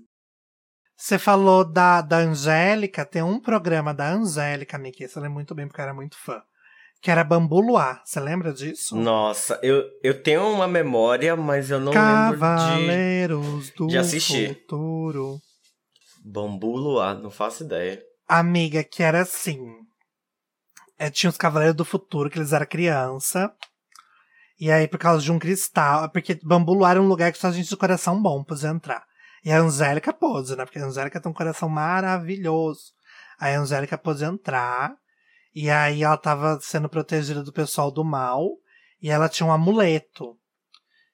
[0.97, 5.67] Você falou da, da Angélica, tem um programa da Angélica, Miki, você lembra muito bem
[5.67, 6.41] porque eu era muito fã.
[7.01, 8.95] Que era Bambu Luar, você lembra disso?
[8.95, 14.55] Nossa, eu, eu tenho uma memória, mas eu não Cavaleiros lembro de, do de assistir.
[14.55, 15.39] Futuro.
[16.23, 18.01] Bambu Luar, não faço ideia.
[18.27, 19.61] Amiga, que era assim.
[20.97, 23.53] É, tinha os Cavaleiros do Futuro, que eles eram criança.
[24.59, 26.09] E aí, por causa de um cristal.
[26.09, 29.05] Porque Bambu Luar é um lugar que só gente de coração bom podia entrar.
[29.45, 30.65] E a Angélica pôde, né?
[30.65, 32.93] Porque a Angélica tem um coração maravilhoso.
[33.39, 34.95] Aí a Angélica pôde entrar.
[35.53, 38.49] E aí ela tava sendo protegida do pessoal do mal.
[38.99, 40.35] E ela tinha um amuleto.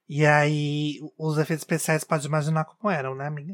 [0.07, 3.53] E aí os efeitos especiais pode imaginar como eram, né, amiga?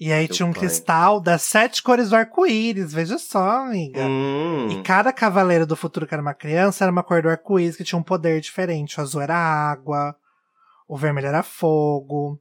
[0.00, 0.60] E aí tinha um pai.
[0.60, 4.02] cristal das sete cores do arco-íris, veja só, amiga.
[4.02, 4.68] Hum.
[4.70, 7.84] E cada cavaleiro do futuro que era uma criança era uma cor do arco-íris que
[7.84, 8.98] tinha um poder diferente.
[8.98, 10.14] O azul era água,
[10.86, 12.40] o vermelho era fogo,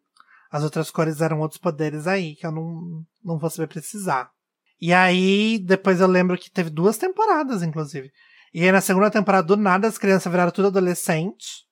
[0.56, 4.32] as outras cores eram outros poderes aí, que eu não, não vou saber precisar.
[4.80, 8.10] E aí, depois eu lembro que teve duas temporadas, inclusive.
[8.54, 11.66] E aí, na segunda temporada, do nada, as crianças viraram tudo adolescente.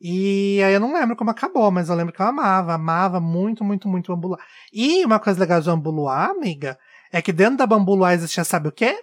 [0.00, 3.62] E aí eu não lembro como acabou, mas eu lembro que eu amava, amava muito,
[3.62, 4.38] muito, muito Bambu
[4.72, 6.78] E uma coisa legal de Bambu amiga,
[7.12, 8.98] é que dentro da Bambu existia, sabe o quê?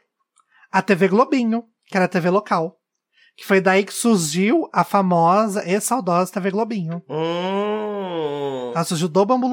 [0.71, 2.78] A TV Globinho, que era a TV local.
[3.39, 7.01] Que foi daí que surgiu a famosa e saudosa TV Globinho.
[7.09, 8.73] Hum.
[8.75, 9.47] Ela surgiu do Bambu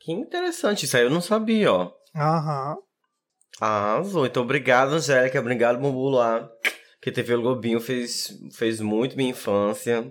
[0.00, 1.92] Que interessante, isso aí eu não sabia, ó.
[2.16, 2.78] Aham.
[3.60, 4.24] Arrasou.
[4.24, 5.38] Então, obrigado, Angélica.
[5.38, 6.48] Obrigado, Bambu Luar.
[7.02, 10.10] Que TV Globinho fez, fez muito minha infância.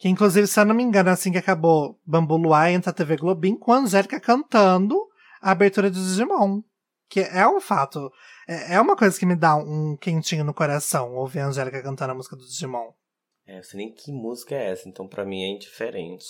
[0.00, 3.16] Que, inclusive, se eu não me engano, assim que acabou Bambu Luar, entra a TV
[3.16, 4.98] Globinho com a Angélica cantando
[5.40, 6.60] a abertura de Digimon.
[7.08, 8.10] Que é um fato.
[8.48, 12.12] É, é uma coisa que me dá um quentinho no coração ouvir a Angélica cantando
[12.12, 12.92] a música do Digimon.
[13.46, 16.24] É, eu sei nem que música é essa, então para mim é indiferente.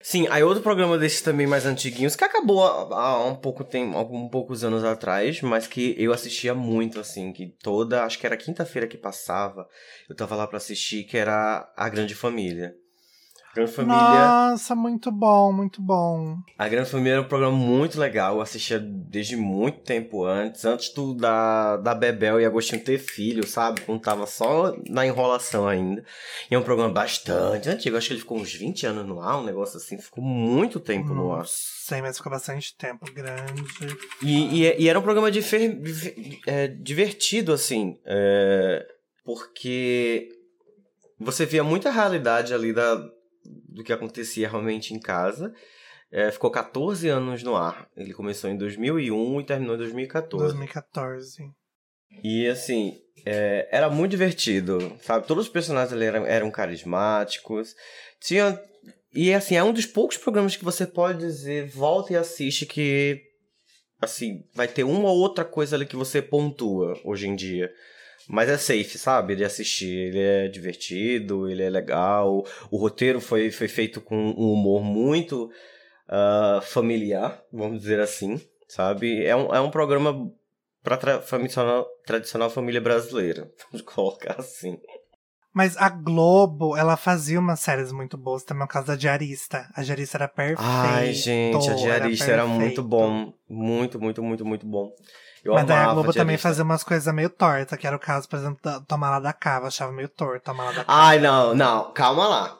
[0.00, 4.30] Sim, aí outro programa desses também mais antiguinhos, que acabou há, um pouco tempo, alguns
[4.30, 8.86] poucos anos atrás, mas que eu assistia muito, assim, que toda, acho que era quinta-feira
[8.86, 9.68] que passava,
[10.08, 12.74] eu tava lá para assistir, que era A Grande Família.
[13.66, 13.96] Família.
[13.96, 16.38] Nossa, muito bom, muito bom.
[16.56, 18.36] A Grande Família era um programa muito legal.
[18.36, 20.64] Eu assistia desde muito tempo antes.
[20.64, 23.80] Antes do, da, da Bebel e Agostinho ter filho, sabe?
[23.80, 26.04] Quando tava só na enrolação ainda.
[26.50, 27.96] E é um programa bastante antigo.
[27.96, 29.98] Acho que ele ficou uns 20 anos no ar, um negócio assim.
[29.98, 31.46] Ficou muito tempo no ar.
[31.46, 33.64] Sei, mas ficou bastante tempo grande.
[34.22, 35.80] E, e, e era um programa difer,
[36.46, 37.98] é, divertido, assim.
[38.04, 38.86] É,
[39.24, 40.28] porque
[41.18, 43.02] você via muita realidade ali da
[43.68, 45.52] do que acontecia realmente em casa.
[46.10, 47.88] É, ficou 14 anos no ar.
[47.96, 50.44] Ele começou em 2001 e terminou em 2014.
[50.44, 51.50] 2014.
[52.22, 55.26] E assim, é, era muito divertido, sabe?
[55.26, 57.74] Todos os personagens ali eram, eram carismáticos.
[58.20, 58.60] Tinha.
[59.12, 63.22] E assim, é um dos poucos programas que você pode dizer, volta e assiste, que
[64.00, 67.70] assim, vai ter uma ou outra coisa ali que você pontua hoje em dia.
[68.28, 69.34] Mas é safe, sabe?
[69.34, 70.08] De assistir.
[70.08, 72.44] Ele é divertido, ele é legal.
[72.70, 75.50] O roteiro foi, foi feito com um humor muito
[76.08, 78.38] uh, familiar, vamos dizer assim,
[78.68, 79.24] sabe?
[79.24, 80.30] É um, é um programa
[80.82, 84.78] para tra tradicional, tradicional família brasileira, vamos colocar assim.
[85.52, 89.68] Mas a Globo, ela fazia umas séries muito boas, também o caso da Diarista.
[89.74, 90.62] A Diarista era perfeita.
[90.62, 93.32] Ai, gente, a Diarista era, era muito bom.
[93.48, 94.92] Muito, muito, muito, muito bom.
[95.44, 98.28] Eu Mas daí a Globo também fazia umas coisas meio tortas, que era o caso,
[98.28, 100.98] por exemplo, da Tomar Lá da Cava, achava meio torto Tomar Lá da Cava.
[101.00, 102.58] Ai, não, não, calma lá.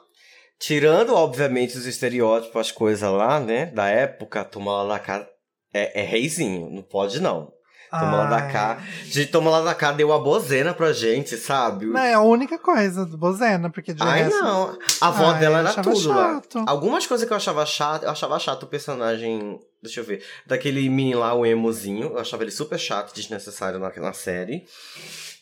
[0.59, 5.27] Tirando, obviamente, os estereótipos, as coisas lá, né, da época, Tomar Lá da Cava
[5.73, 7.51] é, é reizinho, não pode não.
[7.89, 8.77] Toma lá da cá.
[9.05, 11.87] De Toma lá da cá deu a bozena pra gente, sabe?
[11.87, 14.43] Não, é a única coisa do bozena, porque de Ai, resto...
[14.43, 14.77] não.
[15.01, 16.59] A avó Ai, dela era tudo chato.
[16.59, 16.65] lá.
[16.67, 20.23] Algumas coisas que eu achava chato, eu achava chato o personagem Deixa eu ver.
[20.45, 22.11] Daquele mini lá, o emozinho.
[22.11, 24.65] Eu achava ele super chato, desnecessário na, na série.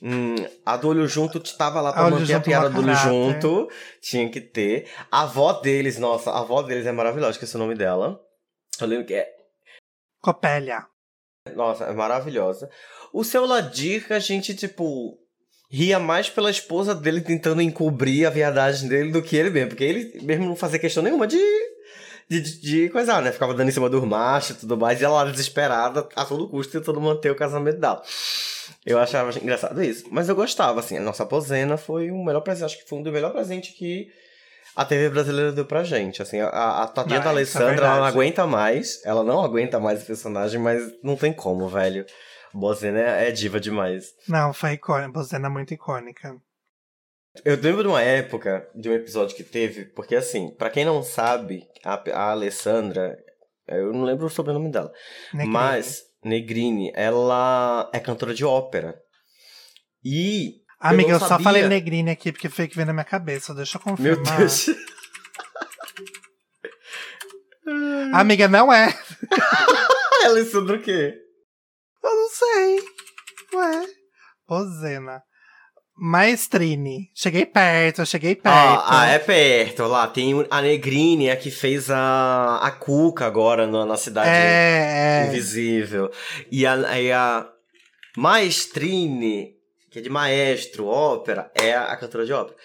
[0.02, 3.68] Hum, a do olho junto tava lá pra a manter a piada do olho junto.
[4.00, 4.90] Tinha que ter.
[5.12, 8.20] A avó deles, nossa, a avó deles é maravilhosa, que é o nome dela.
[8.80, 9.28] Eu lembro que é.
[10.22, 10.86] Copélia.
[11.56, 12.70] Nossa, é maravilhosa.
[13.14, 15.18] O seu Ladir, a gente, tipo,
[15.70, 19.70] ria mais pela esposa dele tentando encobrir a viadagem dele do que ele mesmo.
[19.70, 21.38] Porque ele mesmo não fazia questão nenhuma de
[22.30, 23.32] de, de, coisar, né?
[23.32, 26.74] Ficava dando em cima dos machos e tudo mais, e ela desesperada, a todo custo,
[26.74, 28.02] tentando manter o casamento dela.
[28.86, 30.06] Eu achava engraçado isso.
[30.12, 33.04] Mas eu gostava, assim, a nossa aposena foi o melhor presente, acho que foi um
[33.04, 34.12] dos melhores presentes que
[34.78, 36.22] a TV brasileira deu pra gente.
[36.22, 39.04] Assim, a, a Tatiana é Alessandra, é ela não aguenta mais.
[39.04, 42.06] Ela não aguenta mais o personagem, mas não tem como, velho.
[42.54, 44.14] Bozena é, é diva demais.
[44.28, 45.12] Não, foi icônica.
[45.12, 46.40] Bozena é muito icônica.
[47.44, 51.02] Eu lembro de uma época, de um episódio que teve, porque assim, para quem não
[51.02, 53.18] sabe, a, a, Alessandra,
[53.68, 54.92] eu não lembro o sobrenome dela,
[55.34, 55.54] Negrini.
[55.54, 58.96] mas Negrini, ela é cantora de ópera.
[60.06, 60.62] E.
[60.80, 63.78] Amiga, eu, eu só falei Negrini aqui porque foi que veio na minha cabeça, deixa
[63.78, 64.24] eu confirmar.
[64.24, 64.68] Meu Deus.
[68.14, 68.98] Amiga, não é.
[70.26, 71.16] Alessandra o quê?
[72.04, 72.80] Eu não sei.
[73.54, 73.86] Ué.
[74.48, 75.22] Bozena.
[76.00, 77.10] Maestrine.
[77.16, 78.56] Cheguei perto, cheguei perto.
[78.56, 79.88] Ah, ah, é perto.
[79.88, 85.24] Lá tem a Negrine, a que fez a, a Cuca agora no, na Cidade é,
[85.24, 85.28] é.
[85.28, 86.12] Invisível.
[86.52, 87.48] E a, e a
[88.16, 89.57] Maestrine,
[89.90, 92.58] que é de maestro, ópera, é a, cantora de ópera.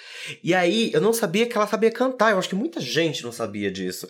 [0.42, 2.32] E aí, eu não sabia que ela sabia cantar.
[2.32, 4.08] Eu acho que muita gente não sabia disso.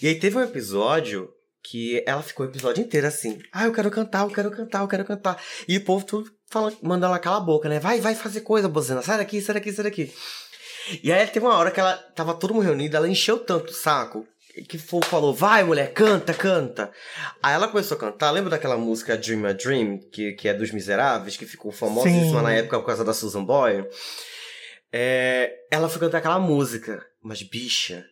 [0.00, 3.38] E aí teve um episódio que ela ficou o episódio inteiro assim.
[3.52, 5.42] Ah, eu quero cantar, eu quero cantar, eu quero cantar.
[5.66, 7.78] E o povo tudo fala, manda ela calar a boca, né?
[7.78, 9.02] Vai, vai fazer coisa, bozena.
[9.02, 10.12] Sai daqui, sai daqui, sai daqui.
[11.02, 13.74] E aí teve uma hora que ela tava todo mundo reunido, ela encheu tanto o
[13.74, 14.26] saco
[14.68, 16.92] que falou, vai mulher, canta, canta.
[17.42, 20.70] Aí ela começou a cantar, lembra daquela música Dream a Dream, que, que é dos
[20.70, 23.86] Miseráveis, que ficou famosíssima na época por causa da Susan Boyle?
[24.92, 28.04] É, ela foi cantar aquela música, mas bicha,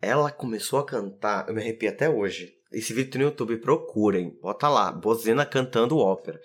[0.00, 2.52] ela começou a cantar, eu me arrepio até hoje.
[2.70, 6.38] Esse vídeo no YouTube, procurem, bota lá, Bozena cantando ópera.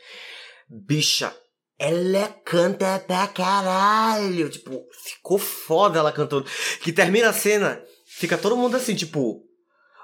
[0.70, 1.36] Bicha,
[1.78, 4.50] ela canta pra caralho.
[4.50, 6.46] Tipo, ficou foda ela cantando.
[6.82, 7.84] Que termina a cena,
[8.18, 9.44] fica todo mundo assim, tipo,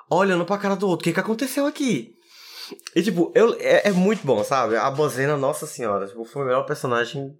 [0.09, 1.01] olhando pra cara do outro.
[1.01, 2.15] O que que aconteceu aqui?
[2.95, 4.75] E, tipo, eu, é, é muito bom, sabe?
[4.75, 7.35] A Bozena, nossa senhora, tipo, foi o melhor personagem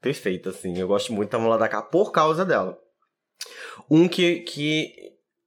[0.00, 0.76] perfeito, assim.
[0.78, 2.78] Eu gosto muito da Cá por causa dela.
[3.90, 4.92] Um que, que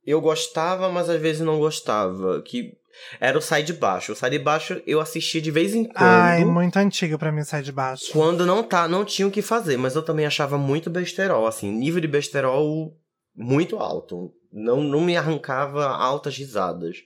[0.06, 2.41] eu gostava, mas às vezes não gostava.
[2.41, 2.78] Que
[3.19, 4.12] era o Sai de Baixo.
[4.12, 5.97] O Sai de Baixo eu assistia de vez em quando.
[6.02, 8.12] Ai, muito antigo para mim Sai de Baixo.
[8.12, 11.71] Quando não tá, não tinha o que fazer, mas eu também achava muito besterol, assim,
[11.71, 12.93] nível de besterol
[13.39, 14.34] muito alto.
[14.52, 16.97] Não, não me arrancava altas risadas,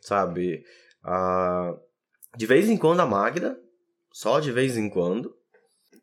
[0.00, 0.64] sabe?
[1.04, 1.76] Ah,
[2.36, 3.60] de vez em quando a Magda,
[4.12, 5.36] só de vez em quando.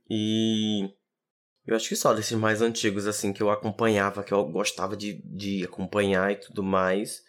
[0.10, 0.89] E
[1.65, 5.22] eu acho que só desses mais antigos, assim, que eu acompanhava, que eu gostava de,
[5.26, 7.24] de acompanhar e tudo mais.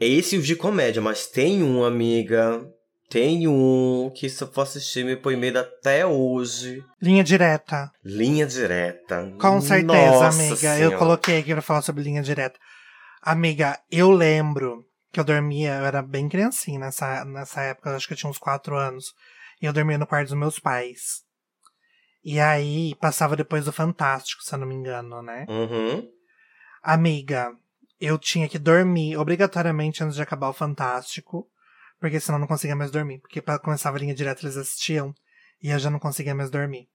[0.00, 2.68] Esse os de comédia, mas tem um, amiga.
[3.08, 6.84] Tem um que se eu for assistir me põe medo até hoje.
[7.00, 7.90] Linha direta.
[8.04, 9.32] Linha direta.
[9.40, 10.56] Com certeza, Nossa amiga.
[10.56, 10.80] Senhora.
[10.80, 12.58] Eu coloquei aqui pra falar sobre linha direta.
[13.22, 18.12] Amiga, eu lembro que eu dormia, eu era bem criancinha nessa, nessa época, acho que
[18.12, 19.14] eu tinha uns 4 anos.
[19.62, 21.24] E eu dormia no quarto dos meus pais.
[22.24, 25.46] E aí passava depois do Fantástico, se eu não me engano, né?
[25.48, 26.06] Uhum.
[26.82, 27.52] Amiga,
[28.00, 31.48] eu tinha que dormir obrigatoriamente antes de acabar o Fantástico,
[32.00, 33.20] porque senão eu não conseguia mais dormir.
[33.20, 35.14] Porque para começar a linha direta eles assistiam
[35.62, 36.88] e eu já não conseguia mais dormir.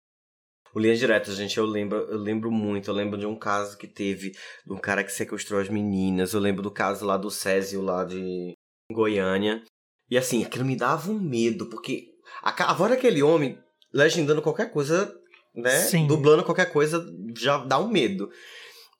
[0.73, 2.89] O Linha Direta, gente, eu lembro, eu lembro muito.
[2.89, 4.31] Eu lembro de um caso que teve
[4.65, 6.33] de um cara que sequestrou as meninas.
[6.33, 8.53] Eu lembro do caso lá do Césio, lá de
[8.89, 9.61] Goiânia.
[10.09, 12.07] E assim, aquilo me dava um medo, porque
[12.41, 13.57] a, a voz daquele homem,
[13.93, 15.13] legendando qualquer coisa,
[15.53, 15.71] né?
[15.71, 16.07] Sim.
[16.07, 17.05] Dublando qualquer coisa,
[17.37, 18.29] já dá um medo.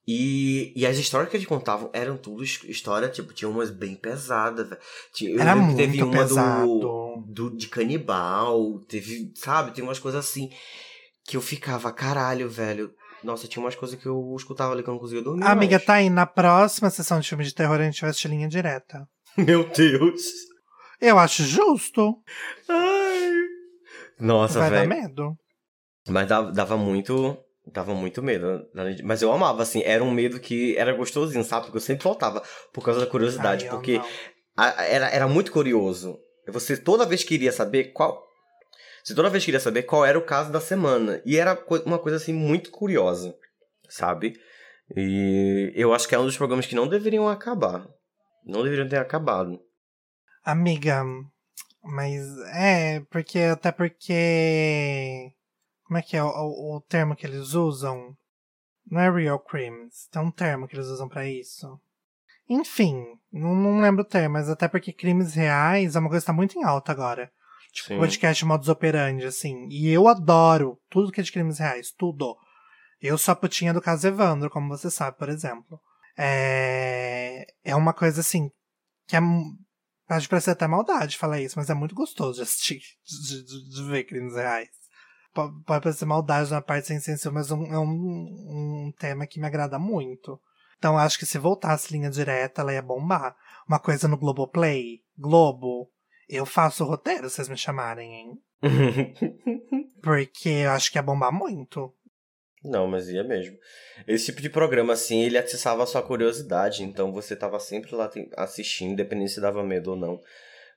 [0.08, 4.68] E, e as histórias que eles contavam eram tudo história, tipo, tinha umas bem pesadas,
[4.68, 5.40] velho.
[5.40, 10.50] Era muito teve uma do, do, de canibal, teve, sabe, tem umas coisas assim
[11.24, 12.92] que eu ficava, caralho, velho.
[13.24, 15.46] Nossa, tinha umas coisas que eu escutava ali que eu não conseguia dormir.
[15.46, 15.86] Amiga, mais.
[15.86, 19.08] tá aí, na próxima sessão de filme de terror a gente vai assistir linha direta.
[19.38, 20.24] Meu Deus.
[21.00, 22.16] Eu acho justo.
[22.68, 23.32] Ai.
[24.20, 24.72] Nossa, velho.
[24.72, 25.38] Vai dar medo.
[26.10, 28.68] Mas dava, dava muito Dava muito medo.
[29.04, 29.82] Mas eu amava, assim.
[29.84, 31.66] Era um medo que era gostosinho, sabe?
[31.66, 32.42] Porque eu sempre voltava
[32.74, 33.66] por causa da curiosidade.
[33.66, 34.02] Ai, porque
[34.58, 36.20] a, era, era muito curioso.
[36.48, 38.28] Você toda vez queria saber qual.
[39.04, 41.22] Você toda vez queria saber qual era o caso da semana.
[41.26, 41.54] E era
[41.86, 43.36] uma coisa, assim, muito curiosa.
[43.88, 44.34] Sabe?
[44.96, 47.88] E eu acho que é um dos programas que não deveriam acabar.
[48.46, 49.60] Não deveriam ter acabado.
[50.44, 51.04] Amiga,
[51.84, 52.22] mas
[52.54, 55.32] é, porque até porque
[55.92, 58.16] como é que é o, o, o termo que eles usam?
[58.90, 60.08] Não é real crimes.
[60.10, 61.68] Tem um termo que eles usam para isso.
[62.48, 66.28] Enfim, não, não, lembro o termo, mas até porque crimes reais é uma coisa que
[66.28, 67.30] tá muito em alta agora.
[67.74, 67.98] Tipo, Sim.
[67.98, 69.68] podcast modus operandi, assim.
[69.70, 72.38] E eu adoro tudo que é de crimes reais, tudo.
[73.02, 75.78] Eu sou a putinha do caso Evandro, como você sabe, por exemplo.
[76.18, 78.50] É, é uma coisa assim,
[79.10, 79.20] que é.
[80.08, 83.84] Pode parecer até maldade falar isso, mas é muito gostoso de assistir, de, de, de
[83.90, 84.81] ver crimes reais
[85.34, 89.48] pode parecer maldade na parte sem censura, mas é um, um, um tema que me
[89.48, 90.40] agrada muito.
[90.78, 93.36] Então acho que se voltasse linha direta, ela ia bombar.
[93.68, 95.92] Uma coisa no Globoplay, Globo,
[96.28, 98.42] eu faço o roteiro se vocês me chamarem, hein?
[100.02, 101.94] Porque eu acho que ia bombar muito.
[102.64, 103.58] Não, mas ia mesmo.
[104.08, 108.10] Esse tipo de programa, assim, ele atiçava a sua curiosidade, então você tava sempre lá
[108.38, 110.20] assistindo, independente se dava medo ou não.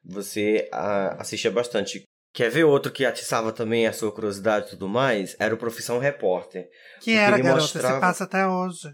[0.05, 2.03] Você a, assistia bastante.
[2.35, 5.37] Quer ver outro que atiçava também a sua curiosidade e tudo mais?
[5.39, 6.67] Era o Profissão Repórter.
[7.01, 7.95] Que era, garota, mostrava...
[7.95, 8.89] você passa até hoje.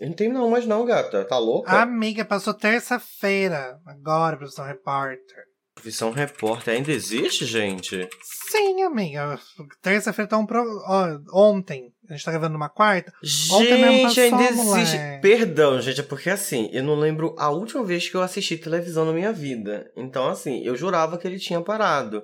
[0.00, 1.24] Eu não tenho não mais não, gata.
[1.24, 1.70] Tá louca?
[1.70, 3.78] Amiga, passou terça-feira.
[3.86, 5.44] Agora, Profissão Repórter.
[5.74, 8.06] Profissão repórter ainda existe, gente?
[8.50, 9.38] Sim, amiga.
[9.80, 10.62] Terça-feira tá um pro...
[10.86, 11.92] Ó, ontem.
[12.12, 13.12] A gente tá gravando uma quarta.
[13.22, 14.64] Gente, ontem mesmo passou, ainda existe.
[14.64, 15.22] Moleque.
[15.22, 19.04] Perdão, gente, é porque assim, eu não lembro a última vez que eu assisti televisão
[19.04, 19.90] na minha vida.
[19.96, 22.22] Então, assim, eu jurava que ele tinha parado.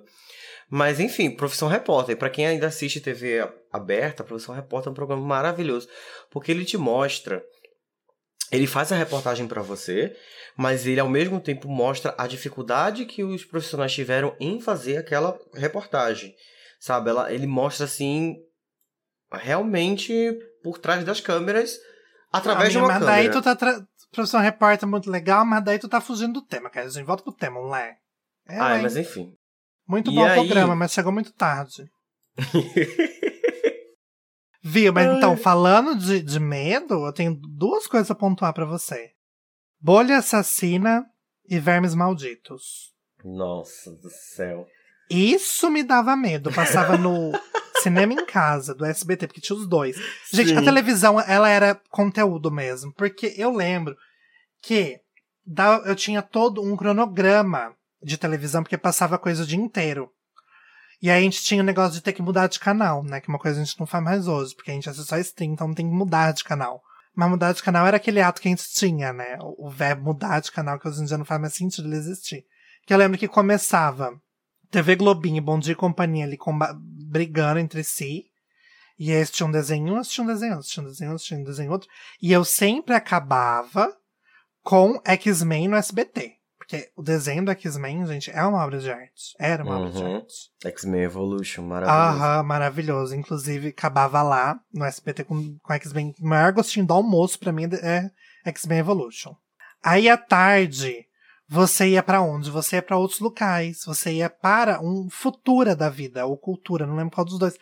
[0.71, 2.17] Mas, enfim, Profissão Repórter.
[2.17, 5.89] para quem ainda assiste TV aberta, Profissão Repórter é um programa maravilhoso.
[6.31, 7.43] Porque ele te mostra.
[8.53, 10.15] Ele faz a reportagem para você
[10.59, 15.39] mas ele ao mesmo tempo mostra a dificuldade que os profissionais tiveram em fazer aquela
[15.55, 16.35] reportagem.
[16.81, 18.35] Sabe, ela, ele mostra assim
[19.33, 21.79] realmente por trás das câmeras
[22.33, 23.13] através de uma mas câmera.
[23.17, 23.87] daí tu tá tra...
[24.11, 26.89] profissão repórter muito legal, mas daí tu tá fugindo do tema, cara.
[26.89, 27.97] A volta pro tema, não é?
[28.49, 29.35] é ah, mas enfim.
[29.87, 30.33] Muito e bom aí...
[30.33, 31.91] o programa, mas chegou muito tarde.
[34.63, 34.93] Viu?
[34.93, 39.13] Mas então, falando de, de medo, eu tenho duas coisas a pontuar para você.
[39.81, 41.07] Bolha Assassina
[41.49, 42.93] e Vermes Malditos.
[43.25, 44.67] Nossa do céu.
[45.11, 46.53] Isso me dava medo.
[46.53, 47.33] Passava no
[47.83, 49.97] cinema em casa, do SBT, porque tinha os dois.
[50.33, 50.57] Gente, Sim.
[50.57, 52.93] a televisão, ela era conteúdo mesmo.
[52.95, 53.97] Porque eu lembro
[54.61, 55.01] que
[55.87, 60.11] eu tinha todo um cronograma de televisão, porque passava coisa o dia inteiro.
[61.01, 63.21] E aí a gente tinha o negócio de ter que mudar de canal, né?
[63.21, 65.09] Que é uma coisa que a gente não faz mais hoje, porque a gente assiste
[65.09, 66.83] só stream, então tem que mudar de canal.
[67.15, 69.39] Mas mudar de canal era aquele ato que a gente tinha, né?
[69.41, 72.45] O verbo mudar de canal, que hoje em dia não faz mais sentido ele existir.
[72.87, 74.21] Que eu lembro que começava
[74.71, 76.39] TV Globinho, Bom Dia e Companhia ali
[77.09, 78.27] brigando entre si.
[78.99, 81.89] E aí assistia um desenho, assistia um desenho, assistia um desenho, assistia um desenho outro.
[82.21, 83.97] E eu sempre acabava
[84.63, 86.39] com X-Men no SBT.
[86.59, 89.35] Porque o desenho do X-Men, gente, é uma obra de arte.
[89.39, 89.81] Era uma uhum.
[89.87, 90.17] obra de uhum.
[90.17, 90.35] arte.
[90.63, 92.23] X-Men Evolution, maravilhoso.
[92.23, 93.17] Aham, maravilhoso.
[93.17, 96.15] Inclusive, acabava lá no SBT com, com X-Men.
[96.21, 98.11] O maior gostinho do almoço pra mim é
[98.45, 99.35] X-Men Evolution.
[99.83, 101.08] Aí à tarde,
[101.49, 102.51] você ia para onde?
[102.51, 103.83] Você ia para outros locais.
[103.87, 107.57] Você ia para um Futura da vida, ou Cultura, não lembro qual dos dois.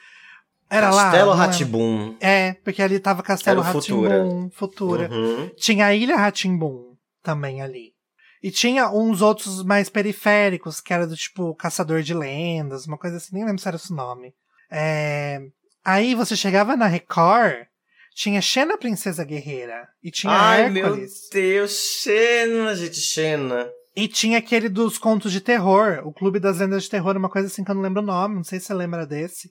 [0.68, 1.04] Era Castelo lá.
[1.04, 2.16] Castelo Ratibum.
[2.20, 5.06] É, porque ali tava Castelo Ratibum, Futura.
[5.06, 5.10] Futura.
[5.10, 5.50] Uhum.
[5.56, 7.94] Tinha a Ilha Ratimbum também ali.
[8.42, 13.16] E tinha uns outros mais periféricos, que era do tipo Caçador de Lendas, uma coisa
[13.16, 14.34] assim, nem lembro se era esse nome.
[14.70, 15.40] É...
[15.84, 17.66] Aí você chegava na Record,
[18.16, 19.86] tinha Xena Princesa Guerreira.
[20.02, 20.82] E tinha Ai, Hércules.
[20.82, 23.70] meu Deus, Xena, gente, Xena.
[23.94, 27.48] E tinha aquele dos contos de terror, o Clube das Lendas de Terror, uma coisa
[27.48, 29.50] assim que eu não lembro o nome, não sei se você lembra desse.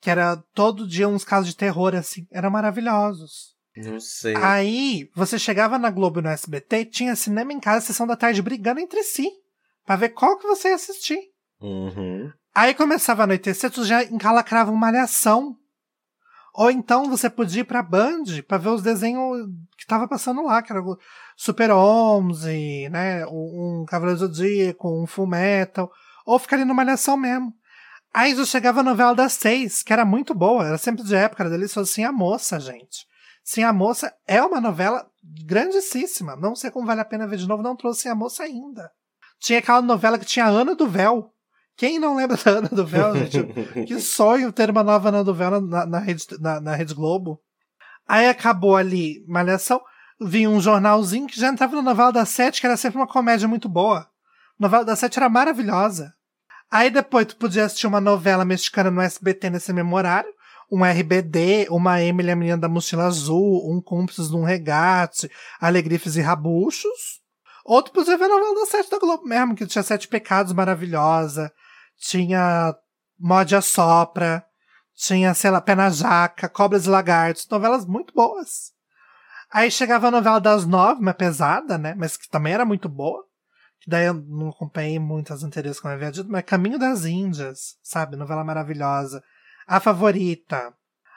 [0.00, 3.56] Que era todo dia uns casos de terror, assim, eram maravilhosos.
[3.76, 4.36] Não sei.
[4.36, 8.80] Aí, você chegava na Globo no SBT, tinha cinema em casa, sessão da tarde, brigando
[8.80, 9.28] entre si.
[9.84, 11.18] Pra ver qual que você ia assistir.
[11.60, 12.30] Uhum.
[12.54, 15.56] Aí começava a anoitecer, tu já encalacrava uma malhação.
[16.56, 19.46] Ou então você podia ir pra Band pra ver os desenhos
[19.76, 20.82] que tava passando lá, que era
[21.36, 23.26] Super 11, né?
[23.26, 25.90] Um Cavaleiro Zodíaco, um Full Metal.
[26.24, 27.52] Ou ficar ali no Malhação mesmo.
[28.12, 31.42] Aí já chegava a novela das seis, que era muito boa, era sempre de época,
[31.42, 33.06] era delicioso assim, a moça, gente.
[33.46, 36.34] Sim, a Moça é uma novela grandíssima.
[36.34, 38.90] Não sei como vale a pena ver de novo, não trouxe a Moça ainda.
[39.38, 41.32] Tinha aquela novela que tinha Ana do Véu.
[41.76, 43.84] Quem não lembra da Ana do Véu, gente?
[43.86, 47.40] que sonho ter uma nova Ana do Véu na, na, Rede, na, na Rede Globo.
[48.08, 49.80] Aí acabou ali Malhação,
[50.20, 53.48] vinha um jornalzinho que já entrava na novela da Sete, que era sempre uma comédia
[53.48, 54.00] muito boa.
[54.00, 54.06] A
[54.58, 56.12] novela da Sete era maravilhosa.
[56.70, 60.36] Aí depois tu podia assistir uma novela mexicana no SBT nesse mesmo horário
[60.70, 66.20] um RBD, uma Emily, a menina da mochila azul, um cúmplices num regate, alegrifes e
[66.20, 67.20] rabuchos.
[67.64, 71.52] Outro podia ver a novela da sete da Globo mesmo, que tinha Sete Pecados maravilhosa,
[71.98, 72.74] tinha
[73.18, 74.44] Mode a Sopra,
[74.94, 78.72] tinha, sei lá, Pé na Jaca, Cobras e Lagartos, novelas muito boas.
[79.52, 81.94] Aí chegava a novela das nove, uma pesada, né?
[81.96, 83.24] Mas que também era muito boa.
[83.86, 88.16] Daí eu não acompanhei muitas anteriores, como eu havia dito, mas Caminho das Índias, sabe?
[88.16, 89.22] Novela maravilhosa.
[89.66, 90.74] A favorita.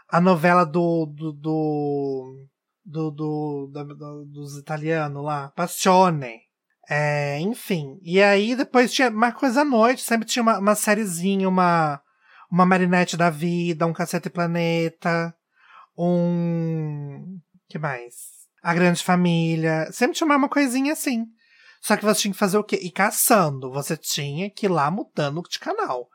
[0.07, 1.05] A novela do.
[1.07, 1.31] do.
[1.31, 2.47] do.
[2.85, 5.49] do, do, do dos italianos lá.
[5.55, 6.48] Passione.
[6.89, 7.99] É, enfim.
[8.01, 10.01] E aí depois tinha mais coisa à noite.
[10.01, 12.01] Sempre tinha uma, uma sériezinha, uma.
[12.51, 15.35] Uma Marinette da Vida, um Cacete Planeta.
[15.95, 17.39] Um.
[17.69, 18.15] que mais?
[18.63, 19.91] A Grande Família.
[19.91, 21.27] Sempre tinha uma coisinha assim.
[21.79, 22.79] Só que você tinha que fazer o quê?
[22.81, 23.71] Ir caçando.
[23.71, 26.09] Você tinha que ir lá mudando de canal.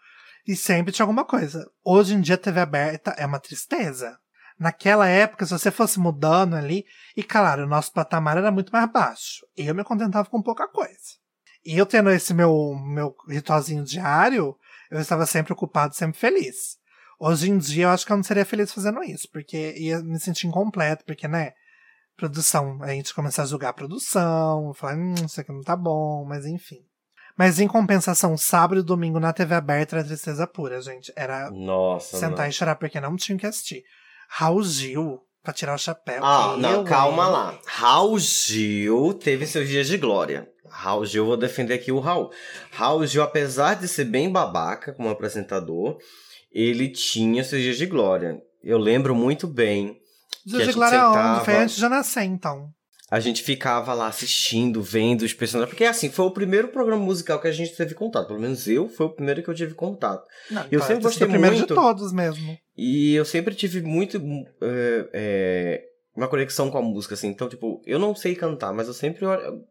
[0.46, 1.64] E sempre tinha alguma coisa.
[1.84, 4.18] Hoje em dia, TV aberta é uma tristeza.
[4.58, 6.84] Naquela época, se você fosse mudando ali,
[7.16, 9.44] e claro, o nosso patamar era muito mais baixo.
[9.56, 11.24] Eu me contentava com pouca coisa.
[11.64, 14.56] E eu tendo esse meu, meu ritualzinho diário,
[14.90, 16.76] eu estava sempre ocupado, sempre feliz.
[17.18, 20.20] Hoje em dia, eu acho que eu não seria feliz fazendo isso, porque ia me
[20.20, 21.52] sentir incompleto, porque, né?
[22.16, 26.24] Produção, a gente começa a julgar a produção, falar, hum, isso aqui não tá bom,
[26.24, 26.84] mas enfim.
[27.36, 31.12] Mas em compensação, sábado e domingo na TV aberta era tristeza pura, gente.
[31.16, 32.46] Era Nossa, sentar não.
[32.46, 33.82] e chorar porque não tinha que assistir.
[34.28, 36.24] Raul Gil, pra tirar o chapéu.
[36.24, 37.30] Ah, não, Eu, calma hein?
[37.32, 37.58] lá.
[37.66, 40.48] Raul Gil teve seus dias de glória.
[40.68, 42.30] Raul Gil, vou defender aqui o Raul.
[42.72, 45.98] Raul Gil, apesar de ser bem babaca como apresentador,
[46.52, 48.38] ele tinha seus dias de glória.
[48.62, 49.96] Eu lembro muito bem.
[50.44, 51.44] Dia que a de Glória sentava- onde?
[51.44, 52.68] Foi antes de eu nascer, então.
[53.10, 55.70] A gente ficava lá assistindo, vendo os personagens.
[55.70, 58.26] Porque assim, foi o primeiro programa musical que a gente teve contato.
[58.28, 60.24] Pelo menos eu, foi o primeiro que eu tive contato.
[60.50, 61.68] Não, Eu então, sempre esse gostei é o primeiro muito.
[61.68, 62.58] de todos mesmo.
[62.76, 64.20] E eu sempre tive muito.
[65.12, 67.28] é, uma conexão com a música, assim.
[67.28, 69.24] Então, tipo, eu não sei cantar, mas eu sempre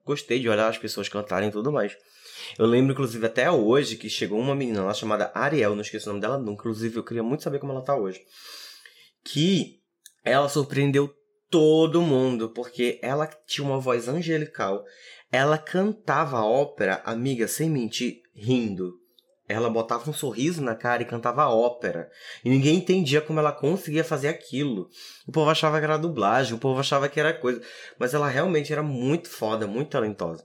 [0.06, 1.96] gostei de olhar as pessoas cantarem e tudo mais.
[2.58, 6.10] Eu lembro, inclusive, até hoje, que chegou uma menina lá chamada Ariel, não esqueço o
[6.10, 6.62] nome dela nunca.
[6.62, 8.22] Inclusive, eu queria muito saber como ela tá hoje.
[9.24, 9.80] Que
[10.24, 11.14] ela surpreendeu
[11.50, 14.84] todo mundo, porque ela tinha uma voz angelical.
[15.32, 19.03] Ela cantava a ópera, amiga, sem mentir, rindo.
[19.54, 22.10] Ela botava um sorriso na cara e cantava ópera.
[22.44, 24.90] E ninguém entendia como ela conseguia fazer aquilo.
[25.28, 27.62] O povo achava que era dublagem, o povo achava que era coisa.
[28.00, 30.44] Mas ela realmente era muito foda, muito talentosa.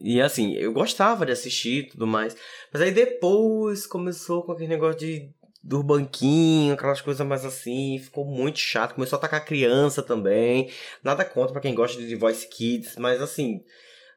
[0.00, 2.36] E assim, eu gostava de assistir e tudo mais.
[2.72, 5.30] Mas aí depois começou com aquele negócio de
[5.62, 8.94] do banquinho, aquelas coisas mais assim, ficou muito chato.
[8.94, 10.70] Começou a atacar criança também.
[11.04, 13.62] Nada contra pra quem gosta de The Voice Kids, mas assim,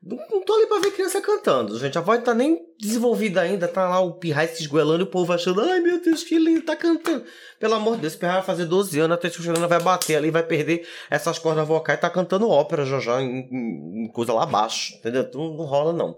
[0.03, 1.97] não, tô ali pra ver criança cantando, gente.
[1.97, 5.33] A voz tá nem desenvolvida ainda, tá lá o pirrai se esgoelando e o povo
[5.33, 7.25] achando, ai meu Deus, que lindo, tá cantando.
[7.59, 10.43] Pelo amor de Deus, o vai fazer 12 anos, a testosterona vai bater ali, vai
[10.43, 15.27] perder essas cordas vocais, tá cantando ópera já já, em, em- coisa lá abaixo, entendeu?
[15.33, 16.17] Não, não rola não.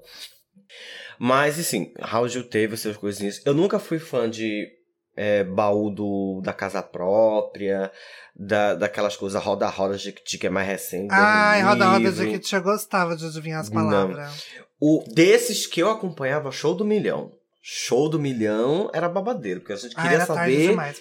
[1.19, 3.41] Mas, assim, Raul Gil teve as suas coisinhas.
[3.45, 4.67] Eu nunca fui fã de
[5.18, 7.91] é, baú do, da casa própria,
[8.36, 11.07] da, daquelas coisas roda-roda de, que é mais recente.
[11.11, 12.32] Ai, Deus me Roda Roda livre.
[12.32, 13.84] de que eu gostava de adivinhar as Não.
[13.84, 14.45] palavras.
[14.80, 17.32] O, desses que eu acompanhava, Show do Milhão.
[17.70, 20.95] Show do Milhão era babadeiro, porque a gente Ah, queria tarde saber.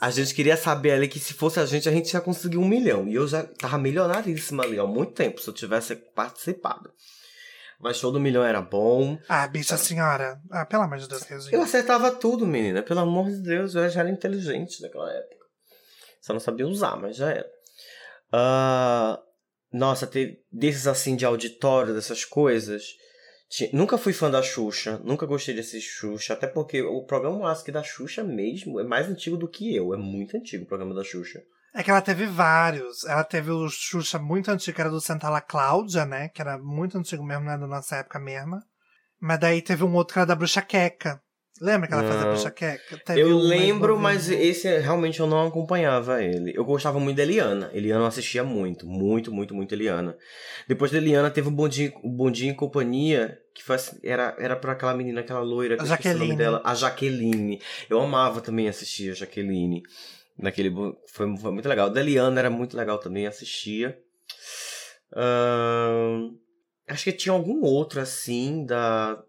[0.00, 2.66] A gente queria saber ali que se fosse a gente, a gente já conseguiu um
[2.66, 3.06] milhão.
[3.06, 6.90] E eu já tava milionaríssima ali há muito tempo, se eu tivesse participado.
[7.80, 9.16] Mas show do milhão era bom.
[9.28, 10.40] Ah, bicha senhora.
[10.50, 11.62] Ah, pelo amor de Deus, Eu Regina.
[11.62, 12.82] acertava tudo, menina.
[12.82, 15.36] Pelo amor de Deus, eu já era inteligente naquela época.
[16.20, 17.48] Só não sabia usar, mas já era.
[18.32, 19.20] Ah,
[19.72, 22.82] nossa, ter desses assim de auditório, dessas coisas.
[23.48, 27.50] Ti- Nunca fui fã da Xuxa, nunca gostei de assistir Xuxa, até porque o programa
[27.50, 30.94] Ask da Xuxa mesmo é mais antigo do que eu, é muito antigo o programa
[30.94, 31.42] da Xuxa.
[31.78, 33.04] É que ela teve vários.
[33.04, 36.28] Ela teve o Xuxa muito antigo, que era do Santala Cláudia, né?
[36.28, 38.58] Que era muito antigo mesmo, não é da nossa época mesmo.
[39.20, 41.20] Mas daí teve um outro que era da Bruxa Queca.
[41.60, 42.28] Lembra que ela fazia Não.
[42.30, 42.98] Bruxa Queca?
[43.04, 46.52] Teve Eu um lembro, mas esse realmente eu não acompanhava ele.
[46.52, 47.70] Eu gostava muito da Eliana.
[47.72, 50.16] Eliana eu assistia muito, muito, muito, muito Eliana.
[50.66, 54.56] Depois da Eliana teve o Bondinho, o Bondinho e Companhia, que foi, assim, era, era
[54.56, 56.36] pra aquela menina, aquela loira, que A esqueci o nome Jaqueline.
[56.36, 56.60] dela.
[56.64, 57.60] A Jaqueline.
[57.88, 59.82] Eu amava também assistir a Jaqueline.
[60.38, 60.70] Naquele,
[61.06, 61.90] foi, foi muito legal.
[61.90, 63.98] Da era muito legal também, assistia.
[65.12, 66.36] Ahn,
[66.86, 69.22] acho que tinha algum outro, assim, da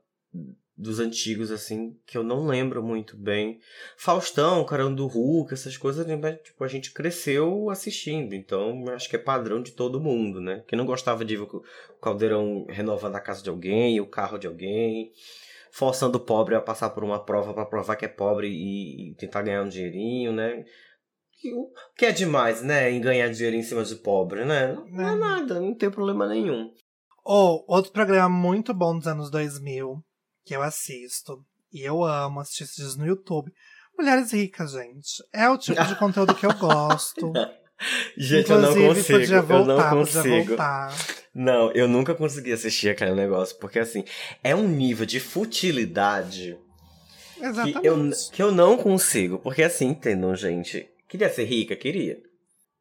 [0.79, 3.59] dos antigos, assim, que eu não lembro muito bem.
[3.97, 9.17] Faustão, Carão do Hulk, essas coisas, né, tipo, a gente cresceu assistindo, então acho que
[9.17, 10.63] é padrão de todo mundo, né?
[10.65, 11.63] Quem não gostava de ver o
[12.01, 15.11] Caldeirão renovando a casa de alguém, o carro de alguém,
[15.69, 19.41] forçando o pobre a passar por uma prova para provar que é pobre e tentar
[19.41, 20.63] ganhar um dinheirinho, né?
[21.39, 22.91] Que, o que é demais, né?
[22.91, 24.73] Em ganhar dinheiro em cima de pobre, né?
[24.73, 25.15] Não, não é É.
[25.15, 26.69] nada, não tem problema nenhum.
[27.23, 30.03] Ou, outro programa muito bom dos anos 2000,
[30.45, 33.51] que eu assisto, e eu amo assistir esses no YouTube.
[33.97, 35.07] Mulheres Ricas, gente.
[35.33, 37.31] É o tipo de conteúdo que eu gosto.
[38.17, 39.19] Gente, eu não Inclusive, consigo.
[39.19, 40.47] podia eu voltar, não podia consigo.
[40.49, 40.93] voltar.
[41.33, 44.03] Não, eu nunca consegui assistir aquele negócio, porque assim,
[44.43, 46.59] é um nível de futilidade
[47.37, 47.85] que Exatamente.
[47.87, 49.39] eu, que eu não consigo.
[49.39, 50.89] Porque assim, entendam, gente.
[51.09, 51.75] Queria ser rica?
[51.75, 52.17] Queria.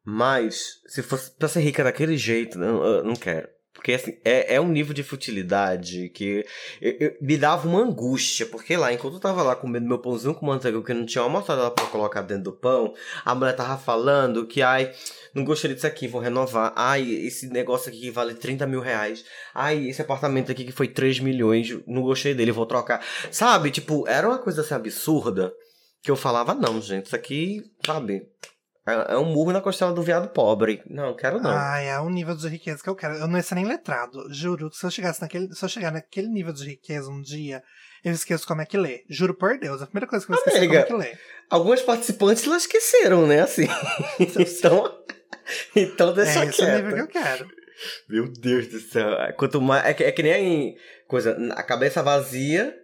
[0.05, 3.47] Mas, se fosse pra ser rica daquele jeito, eu não quero.
[3.73, 6.43] Porque assim, é, é um nível de futilidade que
[6.81, 8.45] eu, eu- me dava uma angústia.
[8.45, 11.29] Porque lá, enquanto eu tava lá comendo meu pãozinho com manteiga, que não tinha uma
[11.29, 14.91] mortadela pra colocar dentro do pão, a mulher tava falando que, ai,
[15.33, 16.73] não gostei disso aqui, vou renovar.
[16.75, 19.23] Ai, esse negócio aqui que vale 30 mil reais.
[19.53, 23.05] Ai, esse apartamento aqui que foi 3 milhões, não gostei dele, vou trocar.
[23.31, 25.53] Sabe, tipo, era uma coisa assim absurda
[26.01, 28.25] que eu falava, não, gente, isso aqui, sabe,
[28.89, 30.81] é, é um murro na costela do viado pobre.
[30.89, 31.51] Não, quero não.
[31.51, 33.15] Ah, é um nível de riqueza que eu quero.
[33.15, 34.33] Eu não ia ser nem letrado.
[34.33, 35.53] Juro que se eu chegasse naquele.
[35.53, 37.61] Se eu chegar naquele nível de riqueza um dia,
[38.03, 39.03] eu esqueço como é que lê.
[39.09, 39.81] Juro por Deus.
[39.81, 40.79] A primeira coisa que eu esqueci é como Amiga.
[40.79, 41.17] é que lê.
[41.49, 43.67] Algumas participantes lá esqueceram, né, assim.
[44.19, 45.03] então,
[45.75, 47.47] então deixa é esse é o nível que eu quero.
[48.09, 49.09] Meu Deus do céu.
[49.37, 49.85] Quanto mais.
[49.85, 50.75] É que, é que nem
[51.07, 51.37] coisa.
[51.51, 52.75] A cabeça vazia,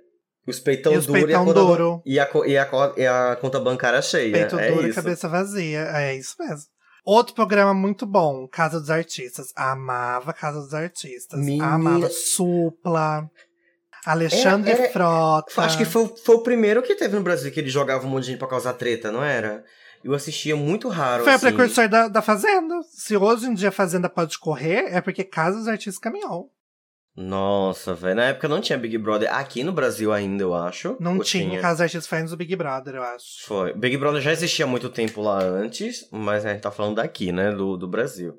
[0.47, 1.53] os peitão E os duro e a conta.
[1.53, 2.01] duro.
[2.05, 4.31] E a, e, a, e a conta bancária cheia.
[4.31, 4.95] Peito é duro e isso.
[4.95, 5.79] cabeça vazia.
[5.93, 6.65] É isso mesmo.
[7.05, 9.47] Outro programa muito bom, Casa dos Artistas.
[9.55, 11.39] Amava Casa dos Artistas.
[11.39, 11.67] Menina.
[11.73, 13.29] Amava Supla.
[14.05, 15.61] Alexandre Era- era- Frota.
[15.61, 18.23] Acho que foi, foi o primeiro que teve no Brasil que ele jogava um monte
[18.25, 19.63] de gente pra causar treta, não era?
[20.03, 21.23] Eu assistia muito raro.
[21.23, 21.47] Foi assim.
[21.47, 22.75] o precursor da, da Fazenda.
[22.91, 26.51] Se hoje em dia a Fazenda pode correr, é porque Casa dos Artistas caminhou.
[27.15, 28.15] Nossa, velho.
[28.15, 29.33] Na época não tinha Big Brother.
[29.33, 30.97] Aqui no Brasil ainda, eu acho.
[30.99, 33.45] Não Ou tinha Casa foi antes do Big Brother, eu acho.
[33.45, 33.73] Foi.
[33.73, 37.31] Big Brother já existia há muito tempo lá antes, mas a gente tá falando daqui,
[37.31, 37.51] né?
[37.51, 38.37] Do, do Brasil.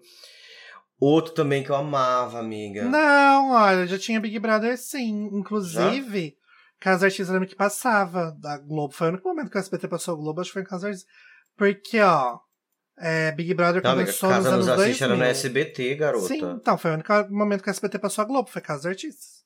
[1.01, 2.85] Outro também que eu amava, amiga.
[2.85, 5.31] Não, olha, já tinha Big Brother sim.
[5.33, 6.37] Inclusive,
[6.79, 8.93] Casa dos Artistas eu lembro que passava da Globo.
[8.93, 10.89] Foi o único momento que o SBT passou a Globo, acho que foi em Casa
[10.89, 11.11] Artistas.
[11.57, 12.39] Porque, ó,
[12.99, 14.85] é, Big Brother começou nos anos nos 2000.
[14.85, 16.27] assiste era no SBT, garota.
[16.29, 18.87] Sim, então, foi o único momento que o SBT passou a Globo, foi Casa dos
[18.87, 19.45] Artistas.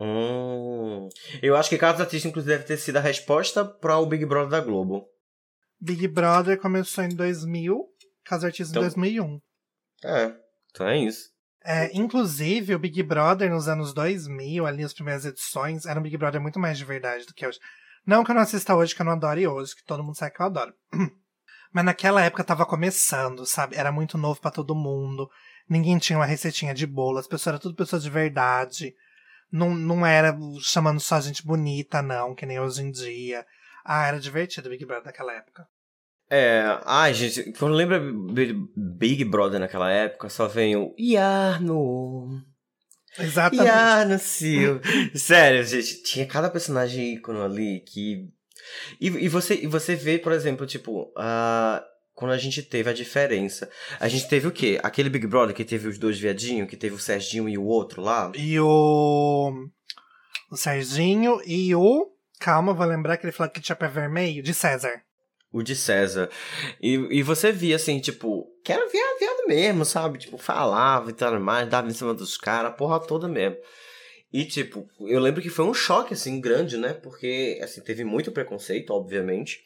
[0.00, 1.08] Hum.
[1.40, 4.24] Eu acho que Casa dos Artistas, inclusive, deve ter sido a resposta para o Big
[4.26, 5.06] Brother da Globo.
[5.80, 7.84] Big Brother começou em 2000,
[8.24, 9.40] Casa dos Artistas Então- em 2001.
[10.04, 10.34] É,
[10.70, 11.30] então é isso.
[11.64, 16.16] É, inclusive, o Big Brother nos anos 2000, ali as primeiras edições, era um Big
[16.16, 17.60] Brother muito mais de verdade do que hoje.
[18.04, 20.34] Não que eu não assista hoje, que eu não adore hoje, que todo mundo sabe
[20.34, 20.74] que eu adoro.
[21.72, 23.76] Mas naquela época tava começando, sabe?
[23.76, 25.30] Era muito novo pra todo mundo.
[25.68, 28.94] Ninguém tinha uma receitinha de bolo, as pessoas eram tudo pessoas de verdade.
[29.50, 33.46] Não, não era chamando só gente bonita, não, que nem hoje em dia.
[33.84, 35.66] Ah, era divertido o Big Brother naquela época.
[36.30, 38.00] É, ai, gente, quando lembra
[38.74, 42.42] Big Brother naquela época, só vem o Iarno.
[43.18, 43.66] Exatamente.
[43.66, 44.80] Iarno Sil.
[45.14, 48.30] Sério, gente, tinha cada personagem ícone ali que.
[49.00, 51.84] E, e, você, e você vê, por exemplo, tipo, ah,
[52.14, 53.68] quando a gente teve a diferença.
[53.98, 54.78] A gente teve o quê?
[54.82, 58.02] Aquele Big Brother que teve os dois viadinhos, que teve o Serginho e o outro
[58.02, 58.30] lá.
[58.36, 59.52] E o.
[60.50, 62.12] O Serginho e o.
[62.38, 65.02] Calma, vou lembrar que ele falou que tinha pé vermelho, de César.
[65.52, 66.28] O de César.
[66.80, 70.18] E, e você via assim, tipo, que era viado, viado mesmo, sabe?
[70.18, 73.56] Tipo, falava e tal mais, dava em cima dos caras, a porra toda mesmo.
[74.32, 76.94] E, tipo, eu lembro que foi um choque, assim, grande, né?
[76.94, 79.60] Porque, assim, teve muito preconceito, obviamente.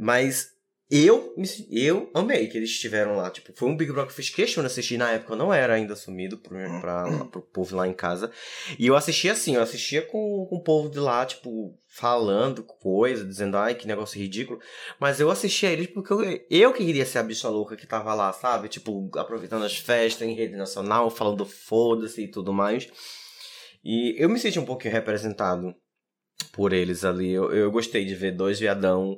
[0.00, 0.56] Mas
[0.88, 1.34] eu,
[1.68, 3.28] eu amei que eles estiveram lá.
[3.28, 4.96] Tipo, foi um Big Brother que eu fiz questão de assistir.
[4.96, 8.30] Na época eu não era ainda assumido pro, pra, pro povo lá em casa.
[8.78, 13.24] E eu assistia assim, eu assistia com, com o povo de lá, tipo, falando coisa,
[13.24, 14.60] dizendo, ai, que negócio ridículo.
[15.00, 18.14] Mas eu assistia eles porque eu, eu que queria ser a bicha louca que tava
[18.14, 18.68] lá, sabe?
[18.68, 22.88] Tipo, aproveitando as festas em rede nacional, falando foda-se e tudo mais.
[23.88, 25.72] E eu me senti um pouquinho representado
[26.52, 27.30] por eles ali.
[27.32, 29.16] Eu, eu gostei de ver dois viadão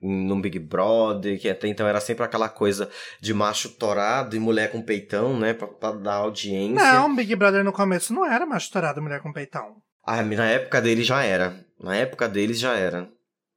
[0.00, 2.88] num Big Brother, que até então era sempre aquela coisa
[3.20, 5.52] de macho torado e mulher com peitão, né?
[5.52, 6.74] Pra, pra dar audiência.
[6.92, 9.76] Não, Big Brother no começo não era masturado mulher com peitão.
[10.04, 11.62] Ah, na época deles já era.
[11.78, 13.10] Na época deles já era.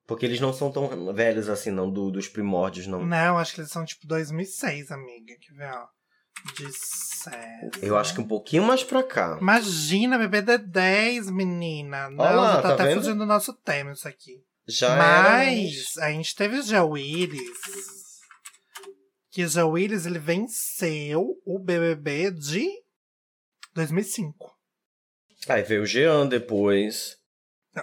[0.06, 3.06] Porque eles não são tão velhos assim, não, do- dos primórdios, não.
[3.06, 5.34] Não, acho que eles são tipo 2006, amiga.
[5.40, 5.86] Que vê, ó.
[6.56, 7.72] De César.
[7.82, 9.38] Eu acho que um pouquinho mais pra cá.
[9.40, 12.10] Imagina, bebê de 10, menina.
[12.10, 13.02] Não, Olha lá, já tá, tá até vendo?
[13.02, 14.44] fugindo do nosso tema isso aqui.
[14.68, 17.42] Já Mas a gente teve o Zé Willis.
[19.30, 22.68] Que o Willis, ele venceu o BBB de
[23.74, 24.52] 2005.
[25.48, 25.56] era.
[25.56, 27.18] Aí veio o Jean depois.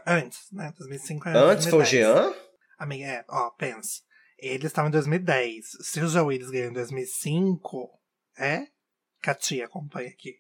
[0.07, 0.73] Antes, né?
[0.79, 1.91] 2005 é Antes foi o 2010.
[1.91, 2.35] Jean?
[2.79, 4.01] Amiga, é, ó, pensa.
[4.39, 5.65] Eles estavam em 2010.
[5.81, 7.91] Se o Zé Willis ganhou em 2005,
[8.39, 8.67] é?
[9.23, 10.35] Katia, acompanha aqui.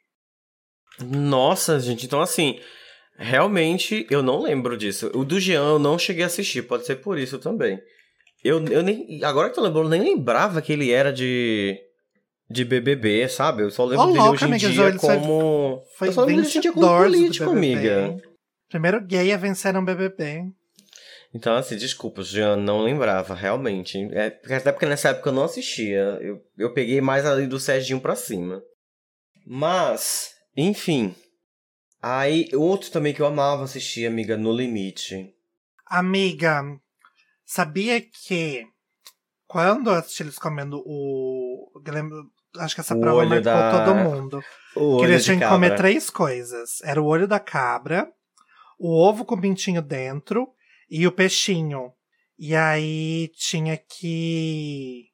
[1.00, 2.58] Nossa, gente, então assim.
[3.20, 5.10] Realmente, eu não lembro disso.
[5.12, 7.80] O do Jean eu não cheguei a assistir, pode ser por isso também.
[8.44, 9.20] Eu, eu nem.
[9.24, 11.76] Agora que eu lembro, eu nem lembrava que ele era de.
[12.50, 13.62] De BBB, sabe?
[13.62, 15.82] Eu só lembro Ô, dele louca, hoje em amiga, dia como.
[15.96, 18.16] Foi eu só lembro dele hoje em dia como político, amiga.
[18.70, 20.44] Primeiro gay a vencer um BBB.
[21.34, 23.98] Então, assim, desculpa, Jean, não lembrava, realmente.
[24.12, 26.18] É, porque- até porque nessa época eu não assistia.
[26.22, 28.62] Eu, eu peguei mais ali do Serginho pra cima.
[29.46, 31.14] Mas, enfim.
[32.00, 35.34] Aí, outro também que eu amava assistir, amiga, No Limite.
[35.86, 36.62] Amiga,
[37.44, 38.64] sabia que
[39.46, 41.70] quando eu assisti eles comendo o.
[42.58, 44.42] acho que essa O prova marcou da- todo mundo.
[44.76, 46.80] O que eles tinham que comer três coisas.
[46.84, 48.08] Era o olho da cabra,
[48.78, 50.48] o ovo com pintinho dentro
[50.90, 51.92] e o peixinho.
[52.38, 55.06] E aí tinha que.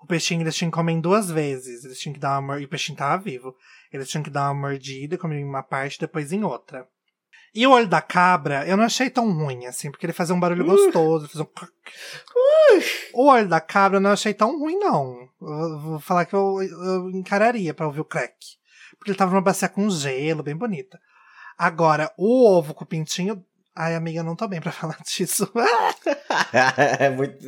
[0.00, 1.84] O peixinho eles tinham que comer duas vezes.
[1.84, 2.60] Eles tinham que dar uma.
[2.60, 3.54] E o peixinho tava vivo.
[3.92, 6.88] Eles tinham que dar uma mordida, comer em uma parte, depois em outra.
[7.54, 10.40] E o olho da cabra, eu não achei tão ruim, assim, porque ele fazia um
[10.40, 11.46] barulho gostoso, fazia um.
[11.46, 11.72] crack.
[13.12, 15.28] O olho da cabra eu não achei tão ruim, não.
[15.40, 18.34] Eu vou falar que eu, eu encararia pra ouvir o crack.
[18.96, 20.98] Porque ele tava numa bacia com gelo, bem bonita.
[21.58, 23.44] Agora, o ovo com o pintinho.
[23.74, 25.50] Ai, amiga, não tô bem pra falar disso.
[26.98, 27.38] é muito...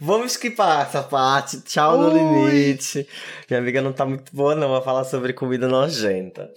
[0.00, 1.60] Vamos skipar essa parte.
[1.60, 2.08] Tchau no
[2.44, 2.50] Ui.
[2.50, 3.06] limite.
[3.48, 6.50] Minha amiga não tá muito boa, não, a falar sobre comida nojenta.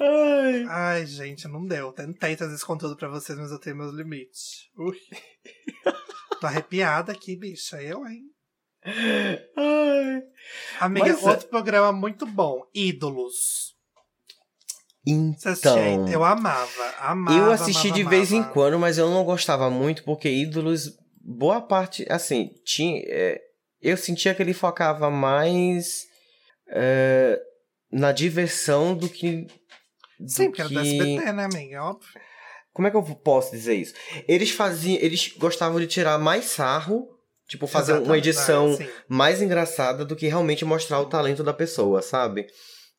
[0.00, 0.64] Ai.
[0.68, 1.92] Ai, gente, não deu.
[1.92, 4.68] Tentei trazer esse conteúdo pra vocês, mas eu tenho meus limites.
[4.78, 4.96] Ui.
[6.40, 7.82] Tô arrepiada aqui, bicha.
[7.82, 8.22] Eu, hein?
[9.56, 10.22] Ai.
[10.80, 12.62] Amiga, Mas é- outro programa muito bom.
[12.74, 13.74] Ídolos.
[15.06, 16.08] Então.
[16.08, 17.38] Eu amava, amava.
[17.38, 18.52] Eu assisti amava, de vez em amava.
[18.52, 20.90] quando, mas eu não gostava muito, porque ídolos,
[21.20, 23.00] boa parte, assim, tinha.
[23.06, 23.40] é,
[23.80, 26.04] eu sentia que ele focava mais
[26.70, 27.40] é,
[27.90, 29.46] na diversão do que.
[30.18, 31.82] do Sim, porque era do que- SBT, né, amiga?
[31.82, 32.08] Óbvio.
[32.72, 33.94] Como é que eu posso dizer isso?
[34.28, 34.98] Eles faziam.
[35.00, 37.08] Eles gostavam de tirar mais sarro,
[37.48, 38.86] tipo, fazer uma Exatamente, edição sim.
[39.08, 42.46] mais engraçada do que realmente mostrar o talento da pessoa, sabe?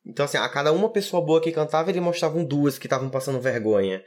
[0.04, 3.40] Então, assim, a cada uma pessoa boa que cantava, eles mostravam duas que estavam passando
[3.40, 4.04] vergonha.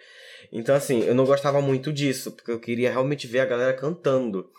[0.52, 4.50] Então, assim, eu não gostava muito disso, porque eu queria realmente ver a galera cantando.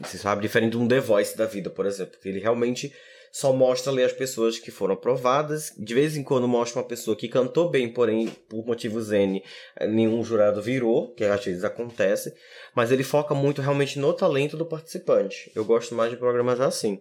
[0.00, 2.92] Você sabe, diferente de um The Voice da vida, por exemplo, que ele realmente
[3.32, 5.72] só mostra ali as pessoas que foram aprovadas.
[5.78, 9.42] De vez em quando mostra uma pessoa que cantou bem, porém, por motivos N,
[9.88, 12.34] nenhum jurado virou, que às vezes acontece.
[12.74, 15.50] Mas ele foca muito realmente no talento do participante.
[15.54, 17.00] Eu gosto mais de programas assim.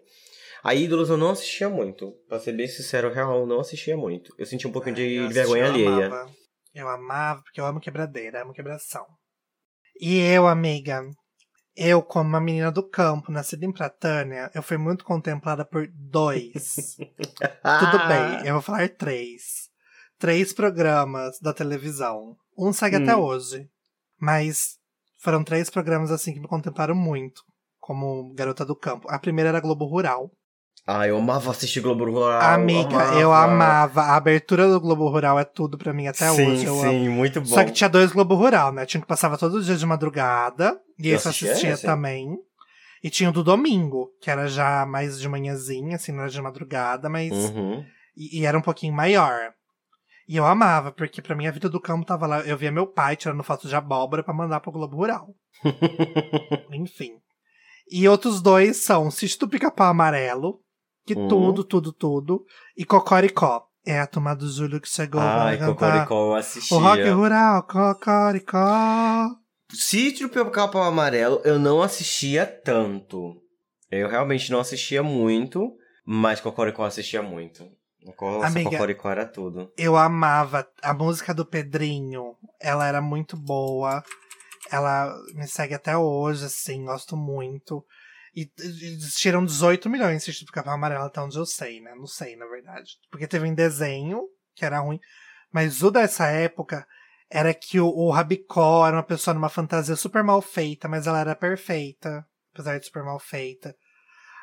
[0.63, 2.11] A Ídolos eu não assistia muito.
[2.27, 4.33] Pra ser bem sincero, real, eu não assistia muito.
[4.37, 6.07] Eu senti um pouquinho de Eu assisti, vergonha eu alheia.
[6.07, 6.31] Amava.
[6.73, 9.05] Eu amava, porque eu amo quebradeira, amo quebração.
[9.99, 11.01] E eu, amiga,
[11.75, 16.97] eu, como uma menina do campo, nascida em Pratânia, eu fui muito contemplada por dois.
[17.79, 19.69] Tudo bem, eu vou falar três.
[20.19, 22.35] Três programas da televisão.
[22.57, 23.21] Um segue até Hum.
[23.21, 23.67] hoje.
[24.19, 24.77] Mas
[25.19, 27.41] foram três programas assim que me contemplaram muito,
[27.79, 29.09] como garota do campo.
[29.09, 30.31] A primeira era Globo Rural.
[30.85, 32.41] Ah, eu amava assistir Globo Rural.
[32.41, 34.01] Amiga, eu amava.
[34.01, 36.65] A abertura do Globo Rural é tudo pra mim até sim, hoje.
[36.65, 36.81] Amo.
[36.81, 37.47] sim, muito bom.
[37.47, 38.85] Só que tinha dois Globo Rural, né?
[38.85, 40.79] Tinha que passava todo dia de madrugada.
[40.99, 41.85] E Eu esse assistia assistia esse?
[41.85, 42.35] também.
[43.03, 46.41] E tinha o do domingo, que era já mais de manhãzinha, assim, não era de
[46.41, 47.31] madrugada, mas.
[47.31, 47.85] Uhum.
[48.17, 49.53] E, e era um pouquinho maior.
[50.27, 52.39] E eu amava, porque pra mim a vida do campo tava lá.
[52.41, 55.35] Eu via meu pai tirando foto de abóbora pra mandar pro Globo Rural.
[56.71, 57.20] Enfim.
[57.91, 60.61] E outros dois são Sítio do Pica-Pau Amarelo,
[61.05, 61.27] que Uhum.
[61.27, 62.45] tudo, tudo, tudo.
[62.77, 63.67] E Cocoricó.
[63.85, 65.91] É a turma do Júlio que chegou Ai, pra cantar.
[66.05, 66.77] Cocoricó eu assistia.
[66.77, 69.27] O rock rural, Cocoricó.
[69.73, 73.41] Sítio Pica-Pau Amarelo eu não assistia tanto.
[73.89, 75.73] Eu realmente não assistia muito,
[76.05, 77.65] mas Cocoricó assistia muito.
[78.19, 78.69] Nossa, Amiga.
[78.71, 79.71] Cocoricó era tudo.
[79.77, 82.35] Eu amava a música do Pedrinho.
[82.59, 84.03] Ela era muito boa.
[84.71, 87.85] Ela me segue até hoje, assim, gosto muito.
[88.35, 91.93] E e tiram 18 milhões de Pica-Pau Amarelo, até onde eu sei, né?
[91.95, 92.91] Não sei, na verdade.
[93.09, 94.21] Porque teve um desenho,
[94.55, 94.99] que era ruim.
[95.51, 96.87] Mas o dessa época
[97.29, 101.19] era que o, o Rabicó era uma pessoa numa fantasia super mal feita, mas ela
[101.19, 103.75] era perfeita, apesar de super mal feita.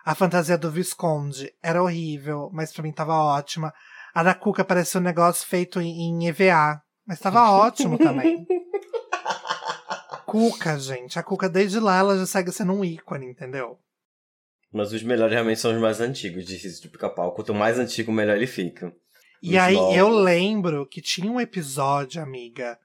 [0.05, 3.73] A fantasia do Visconde era horrível, mas pra mim tava ótima.
[4.15, 8.47] A da Cuca parecia um negócio feito em, em EVA, mas tava ótimo também.
[10.29, 11.19] Cuca, gente.
[11.19, 13.79] A Cuca, desde lá, ela já segue sendo um ícone, entendeu?
[14.73, 17.33] Mas os melhores realmente são os mais antigos de Sítio Pica-Pau.
[17.33, 18.95] Quanto mais antigo, melhor ele fica.
[19.43, 19.97] E Os aí novos.
[19.97, 22.79] eu lembro que tinha um episódio, amiga,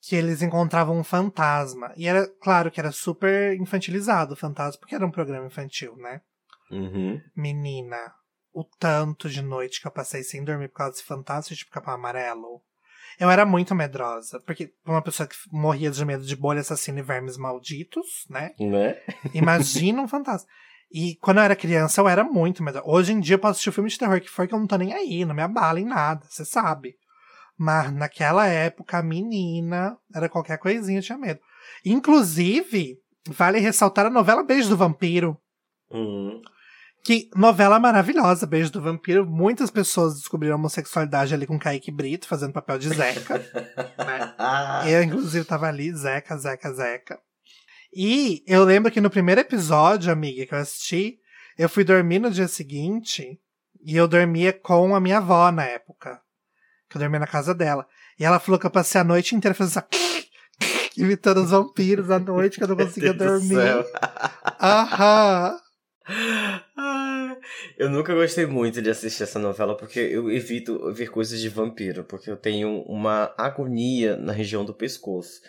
[0.00, 1.92] que eles encontravam um fantasma.
[1.96, 6.22] E era, claro que era super infantilizado o fantasma, porque era um programa infantil, né?
[6.70, 7.20] Uhum.
[7.36, 8.14] Menina,
[8.52, 11.94] o tanto de noite que eu passei sem dormir por causa desse fantasma de pica-pau
[11.94, 12.62] amarelo.
[13.18, 17.02] Eu era muito medrosa, porque uma pessoa que morria de medo de bolha assassina e
[17.02, 18.52] vermes malditos, né?
[18.58, 18.96] Né?
[19.34, 20.48] Imagina um fantasma.
[20.90, 22.86] E quando eu era criança, eu era muito medrosa.
[22.88, 24.66] Hoje em dia eu posso assistir o filme de terror que for que eu não
[24.66, 26.96] tô nem aí, não me abala em nada, você sabe.
[27.56, 31.40] Mas naquela época, a menina era qualquer coisinha, eu tinha medo.
[31.84, 32.96] Inclusive,
[33.28, 35.38] vale ressaltar a novela Beijo do Vampiro,
[35.92, 36.40] Uhum.
[37.04, 39.26] Que novela maravilhosa, Beijo do Vampiro.
[39.26, 43.38] Muitas pessoas descobriram a homossexualidade ali com Kaique Brito, fazendo papel de Zeca.
[43.98, 44.34] né?
[44.88, 47.18] Eu, inclusive, tava ali, Zeca, Zeca, Zeca.
[47.94, 51.18] E eu lembro que no primeiro episódio, amiga, que eu assisti,
[51.58, 53.38] eu fui dormir no dia seguinte
[53.84, 56.18] e eu dormia com a minha avó na época.
[56.88, 57.86] Que eu dormia na casa dela.
[58.18, 59.88] E ela falou que eu passei a noite inteira fazendo essa.
[60.96, 63.58] imitando os vampiros à noite, que eu não conseguia dormir.
[64.60, 65.58] Aham.
[67.76, 72.04] Eu nunca gostei muito de assistir essa novela porque eu evito ver coisas de vampiro,
[72.04, 75.40] porque eu tenho uma agonia na região do pescoço.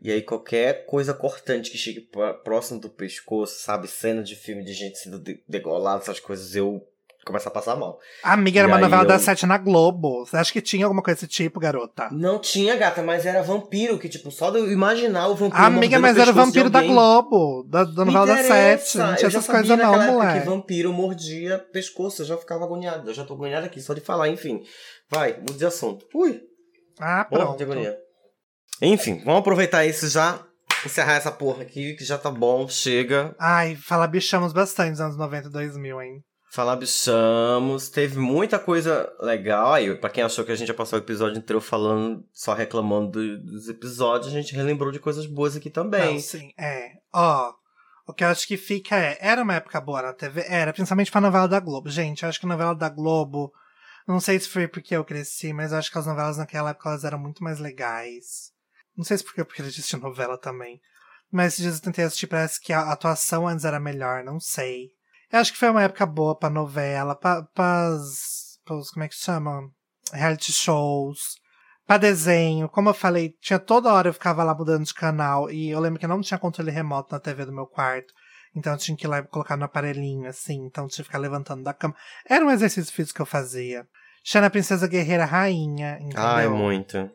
[0.00, 2.08] E aí qualquer coisa cortante que chegue
[2.44, 6.86] próximo do pescoço, sabe, cena de filme de gente sendo degolada, essas coisas, eu
[7.28, 7.98] começa a passar mal.
[8.22, 9.06] Amiga, era e uma novela eu...
[9.06, 10.26] da sete na Globo.
[10.26, 12.08] Você acha que tinha alguma coisa desse tipo, garota?
[12.10, 15.62] Não tinha, gata, mas era vampiro, que tipo, só de eu imaginar o vampiro.
[15.62, 18.98] Amiga, mas era vampiro da Globo, da, da novela da sete.
[18.98, 20.40] Não tinha essas coisas não, moleque.
[20.40, 23.08] que vampiro mordia pescoço, eu já ficava agoniado.
[23.08, 24.62] Eu já tô agoniado aqui, só de falar, enfim.
[25.10, 26.06] Vai, mude de assunto.
[26.14, 26.40] Ui.
[26.98, 27.62] Ah, pronto.
[28.82, 30.44] Enfim, vamos aproveitar isso já
[30.86, 33.34] encerrar essa porra aqui, que já tá bom, chega.
[33.38, 36.24] Ai, fala bichamos bastante nos anos 90 e 2000, hein?
[36.50, 39.74] Falabissamos, teve muita coisa legal.
[39.74, 43.10] Aí, pra quem achou que a gente ia passar o episódio inteiro falando, só reclamando
[43.10, 46.14] do, dos episódios, a gente relembrou de coisas boas aqui também.
[46.14, 46.92] Não, sim, é.
[47.12, 47.52] Ó,
[48.06, 50.42] o que eu acho que fica é, era uma época boa na TV?
[50.48, 51.90] Era, principalmente pra novela da Globo.
[51.90, 53.52] Gente, eu acho que a novela da Globo,
[54.06, 56.88] não sei se foi porque eu cresci, mas eu acho que as novelas naquela época
[56.88, 58.50] elas eram muito mais legais.
[58.96, 60.80] Não sei se porque eu queria assistir novela também.
[61.30, 64.97] Mas esses dias eu tentei assistir, parece que a atuação antes era melhor, não sei.
[65.30, 69.14] Eu acho que foi uma época boa pra novela, pra, pras, pras como é que
[69.14, 69.60] chama?
[70.12, 71.36] Reality shows,
[71.86, 72.68] pra desenho.
[72.68, 75.98] Como eu falei, tinha toda hora eu ficava lá mudando de canal e eu lembro
[75.98, 78.12] que eu não tinha controle remoto na TV do meu quarto.
[78.54, 80.64] Então eu tinha que ir lá e colocar no aparelhinho, assim.
[80.66, 81.94] Então eu tinha que ficar levantando da cama.
[82.26, 83.86] Era um exercício físico que eu fazia.
[84.24, 86.22] Xana Princesa Guerreira Rainha, entendeu?
[86.22, 87.10] Ai, muito.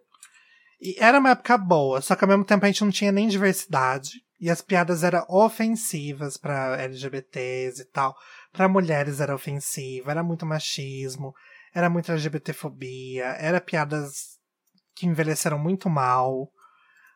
[0.82, 3.28] E era uma época boa, só que ao mesmo tempo a gente não tinha nem
[3.28, 4.23] diversidade.
[4.44, 8.14] E as piadas eram ofensivas para LGBTs e tal.
[8.52, 11.34] Para mulheres era ofensiva, era muito machismo,
[11.74, 14.38] era muito LGBTfobia, era piadas
[14.98, 16.52] que envelheceram muito mal.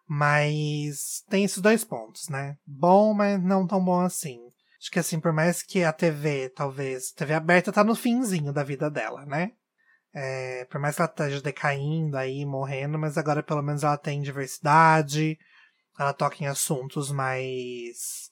[0.08, 2.56] Mas tem esses dois pontos, né?
[2.66, 4.40] Bom, mas não tão bom assim.
[4.80, 8.64] Acho que assim, por mais que a TV, talvez, TV aberta tá no finzinho da
[8.64, 9.52] vida dela, né?
[10.16, 14.22] É, por mais que ela esteja decaindo aí, morrendo, mas agora pelo menos ela tem
[14.22, 15.38] diversidade,
[15.98, 18.32] ela toca em assuntos mais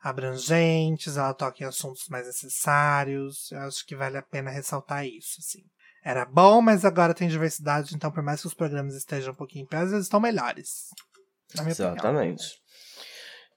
[0.00, 3.50] abrangentes, ela toca em assuntos mais necessários.
[3.52, 5.64] Eu acho que vale a pena ressaltar isso, assim.
[6.04, 9.66] Era bom, mas agora tem diversidade, então por mais que os programas estejam um pouquinho
[9.66, 10.88] piores, eles estão melhores.
[11.66, 12.44] Exatamente.
[12.44, 12.68] Opinião.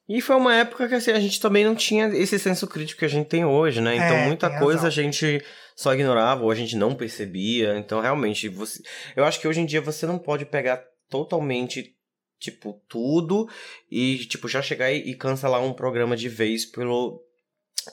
[0.10, 3.06] E foi uma época que assim, a gente também não tinha esse senso crítico que
[3.06, 3.96] a gente tem hoje, né?
[3.96, 4.88] Então é, muita coisa razão.
[4.88, 5.42] a gente
[5.76, 7.78] só ignorava ou a gente não percebia.
[7.78, 8.82] Então realmente, você...
[9.16, 11.96] eu acho que hoje em dia você não pode pegar totalmente
[12.42, 13.48] tipo, tudo
[13.90, 17.24] e, tipo, já chegar e, cancelar um programa de vez pelo,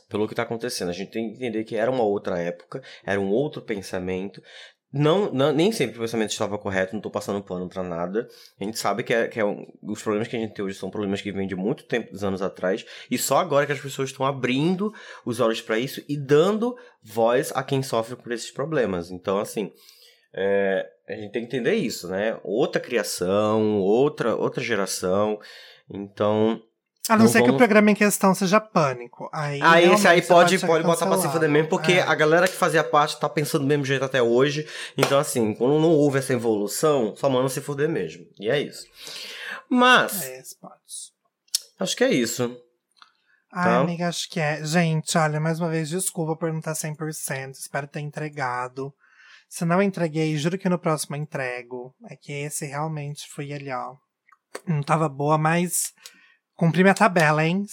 [0.09, 0.89] pelo que tá acontecendo.
[0.89, 4.43] A gente tem que entender que era uma outra época, era um outro pensamento.
[4.91, 8.27] Não, não nem sempre o pensamento estava correto, não tô passando pano pra nada.
[8.59, 10.79] A gente sabe que, é, que é um, os problemas que a gente tem hoje
[10.79, 13.81] são problemas que vêm de muito tempo, dos anos atrás, e só agora que as
[13.81, 14.91] pessoas estão abrindo
[15.27, 19.11] os olhos para isso e dando voz a quem sofre por esses problemas.
[19.11, 19.71] Então, assim,
[20.33, 22.39] é, a gente tem que entender isso, né?
[22.45, 25.39] Outra criação, outra, outra geração.
[25.91, 26.63] Então.
[27.09, 27.51] A não, não ser vamos...
[27.51, 29.31] que o programa em questão seja pânico.
[29.33, 32.03] Aí, aí esse aí pode, pode botar pra se fuder mesmo, porque é.
[32.03, 34.69] a galera que fazia parte tá pensando do mesmo jeito até hoje.
[34.97, 38.27] Então, assim, quando não houve essa evolução, só manda se fuder mesmo.
[38.39, 38.87] E é isso.
[39.71, 40.23] Mas.
[40.23, 40.43] É,
[41.81, 42.55] acho que é isso.
[43.51, 43.79] Ai, tá?
[43.79, 44.63] amiga, acho que é.
[44.63, 47.53] Gente, olha, mais uma vez, desculpa por não estar 100%.
[47.53, 48.93] Espero ter entregado.
[49.49, 51.95] Se não entreguei, juro que no próximo entrego.
[52.11, 53.97] É que esse realmente foi ali, ó.
[54.67, 55.93] Não tava boa, mas
[56.55, 57.65] cumpri minha tabela, hein?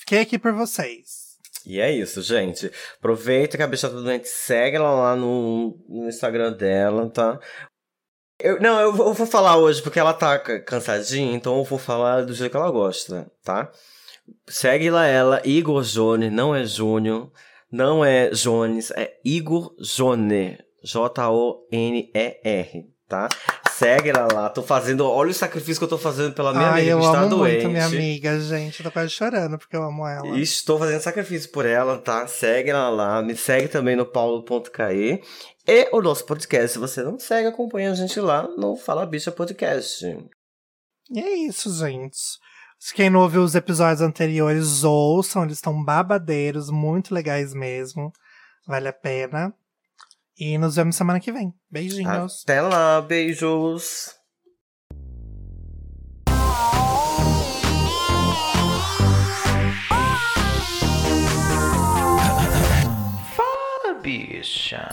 [0.00, 1.26] Fiquei aqui por vocês.
[1.66, 2.70] E é isso, gente.
[2.98, 7.40] Aproveita que a bicha tá doente, segue ela lá no, no Instagram dela, tá?
[8.38, 12.24] Eu, não, eu eu vou falar hoje porque ela tá cansadinha, então eu vou falar
[12.24, 13.72] do jeito que ela gosta, tá?
[14.46, 17.32] Segue lá ela, Igor Jone, não é Júnior,
[17.70, 20.58] não é Jones, é Igor Jone.
[20.82, 23.28] J-O-N-E-R, tá?
[23.76, 24.48] Segue ela lá.
[24.48, 25.06] Tô fazendo.
[25.06, 27.28] Olha o sacrifício que eu tô fazendo pela minha Ai, amiga eu que está amo
[27.28, 27.64] doente.
[27.64, 28.80] Muito minha amiga, gente.
[28.80, 30.38] Eu tô quase chorando porque eu amo ela.
[30.38, 32.26] Estou fazendo sacrifício por ela, tá?
[32.26, 33.22] Segue ela lá.
[33.22, 35.20] Me segue também no paulo.cae.
[35.68, 39.30] E o nosso podcast, se você não segue, acompanha a gente lá no Fala Bicha
[39.30, 40.06] Podcast.
[41.10, 42.16] E é isso, gente.
[42.94, 48.10] Quem não ouviu os episódios anteriores, ouçam, eles estão babadeiros, muito legais mesmo.
[48.66, 49.52] Vale a pena.
[50.38, 51.54] E nos vemos semana que vem.
[51.70, 52.42] Beijinhos.
[52.44, 54.14] Até lá, beijos.
[63.34, 64.90] Fala, bicha.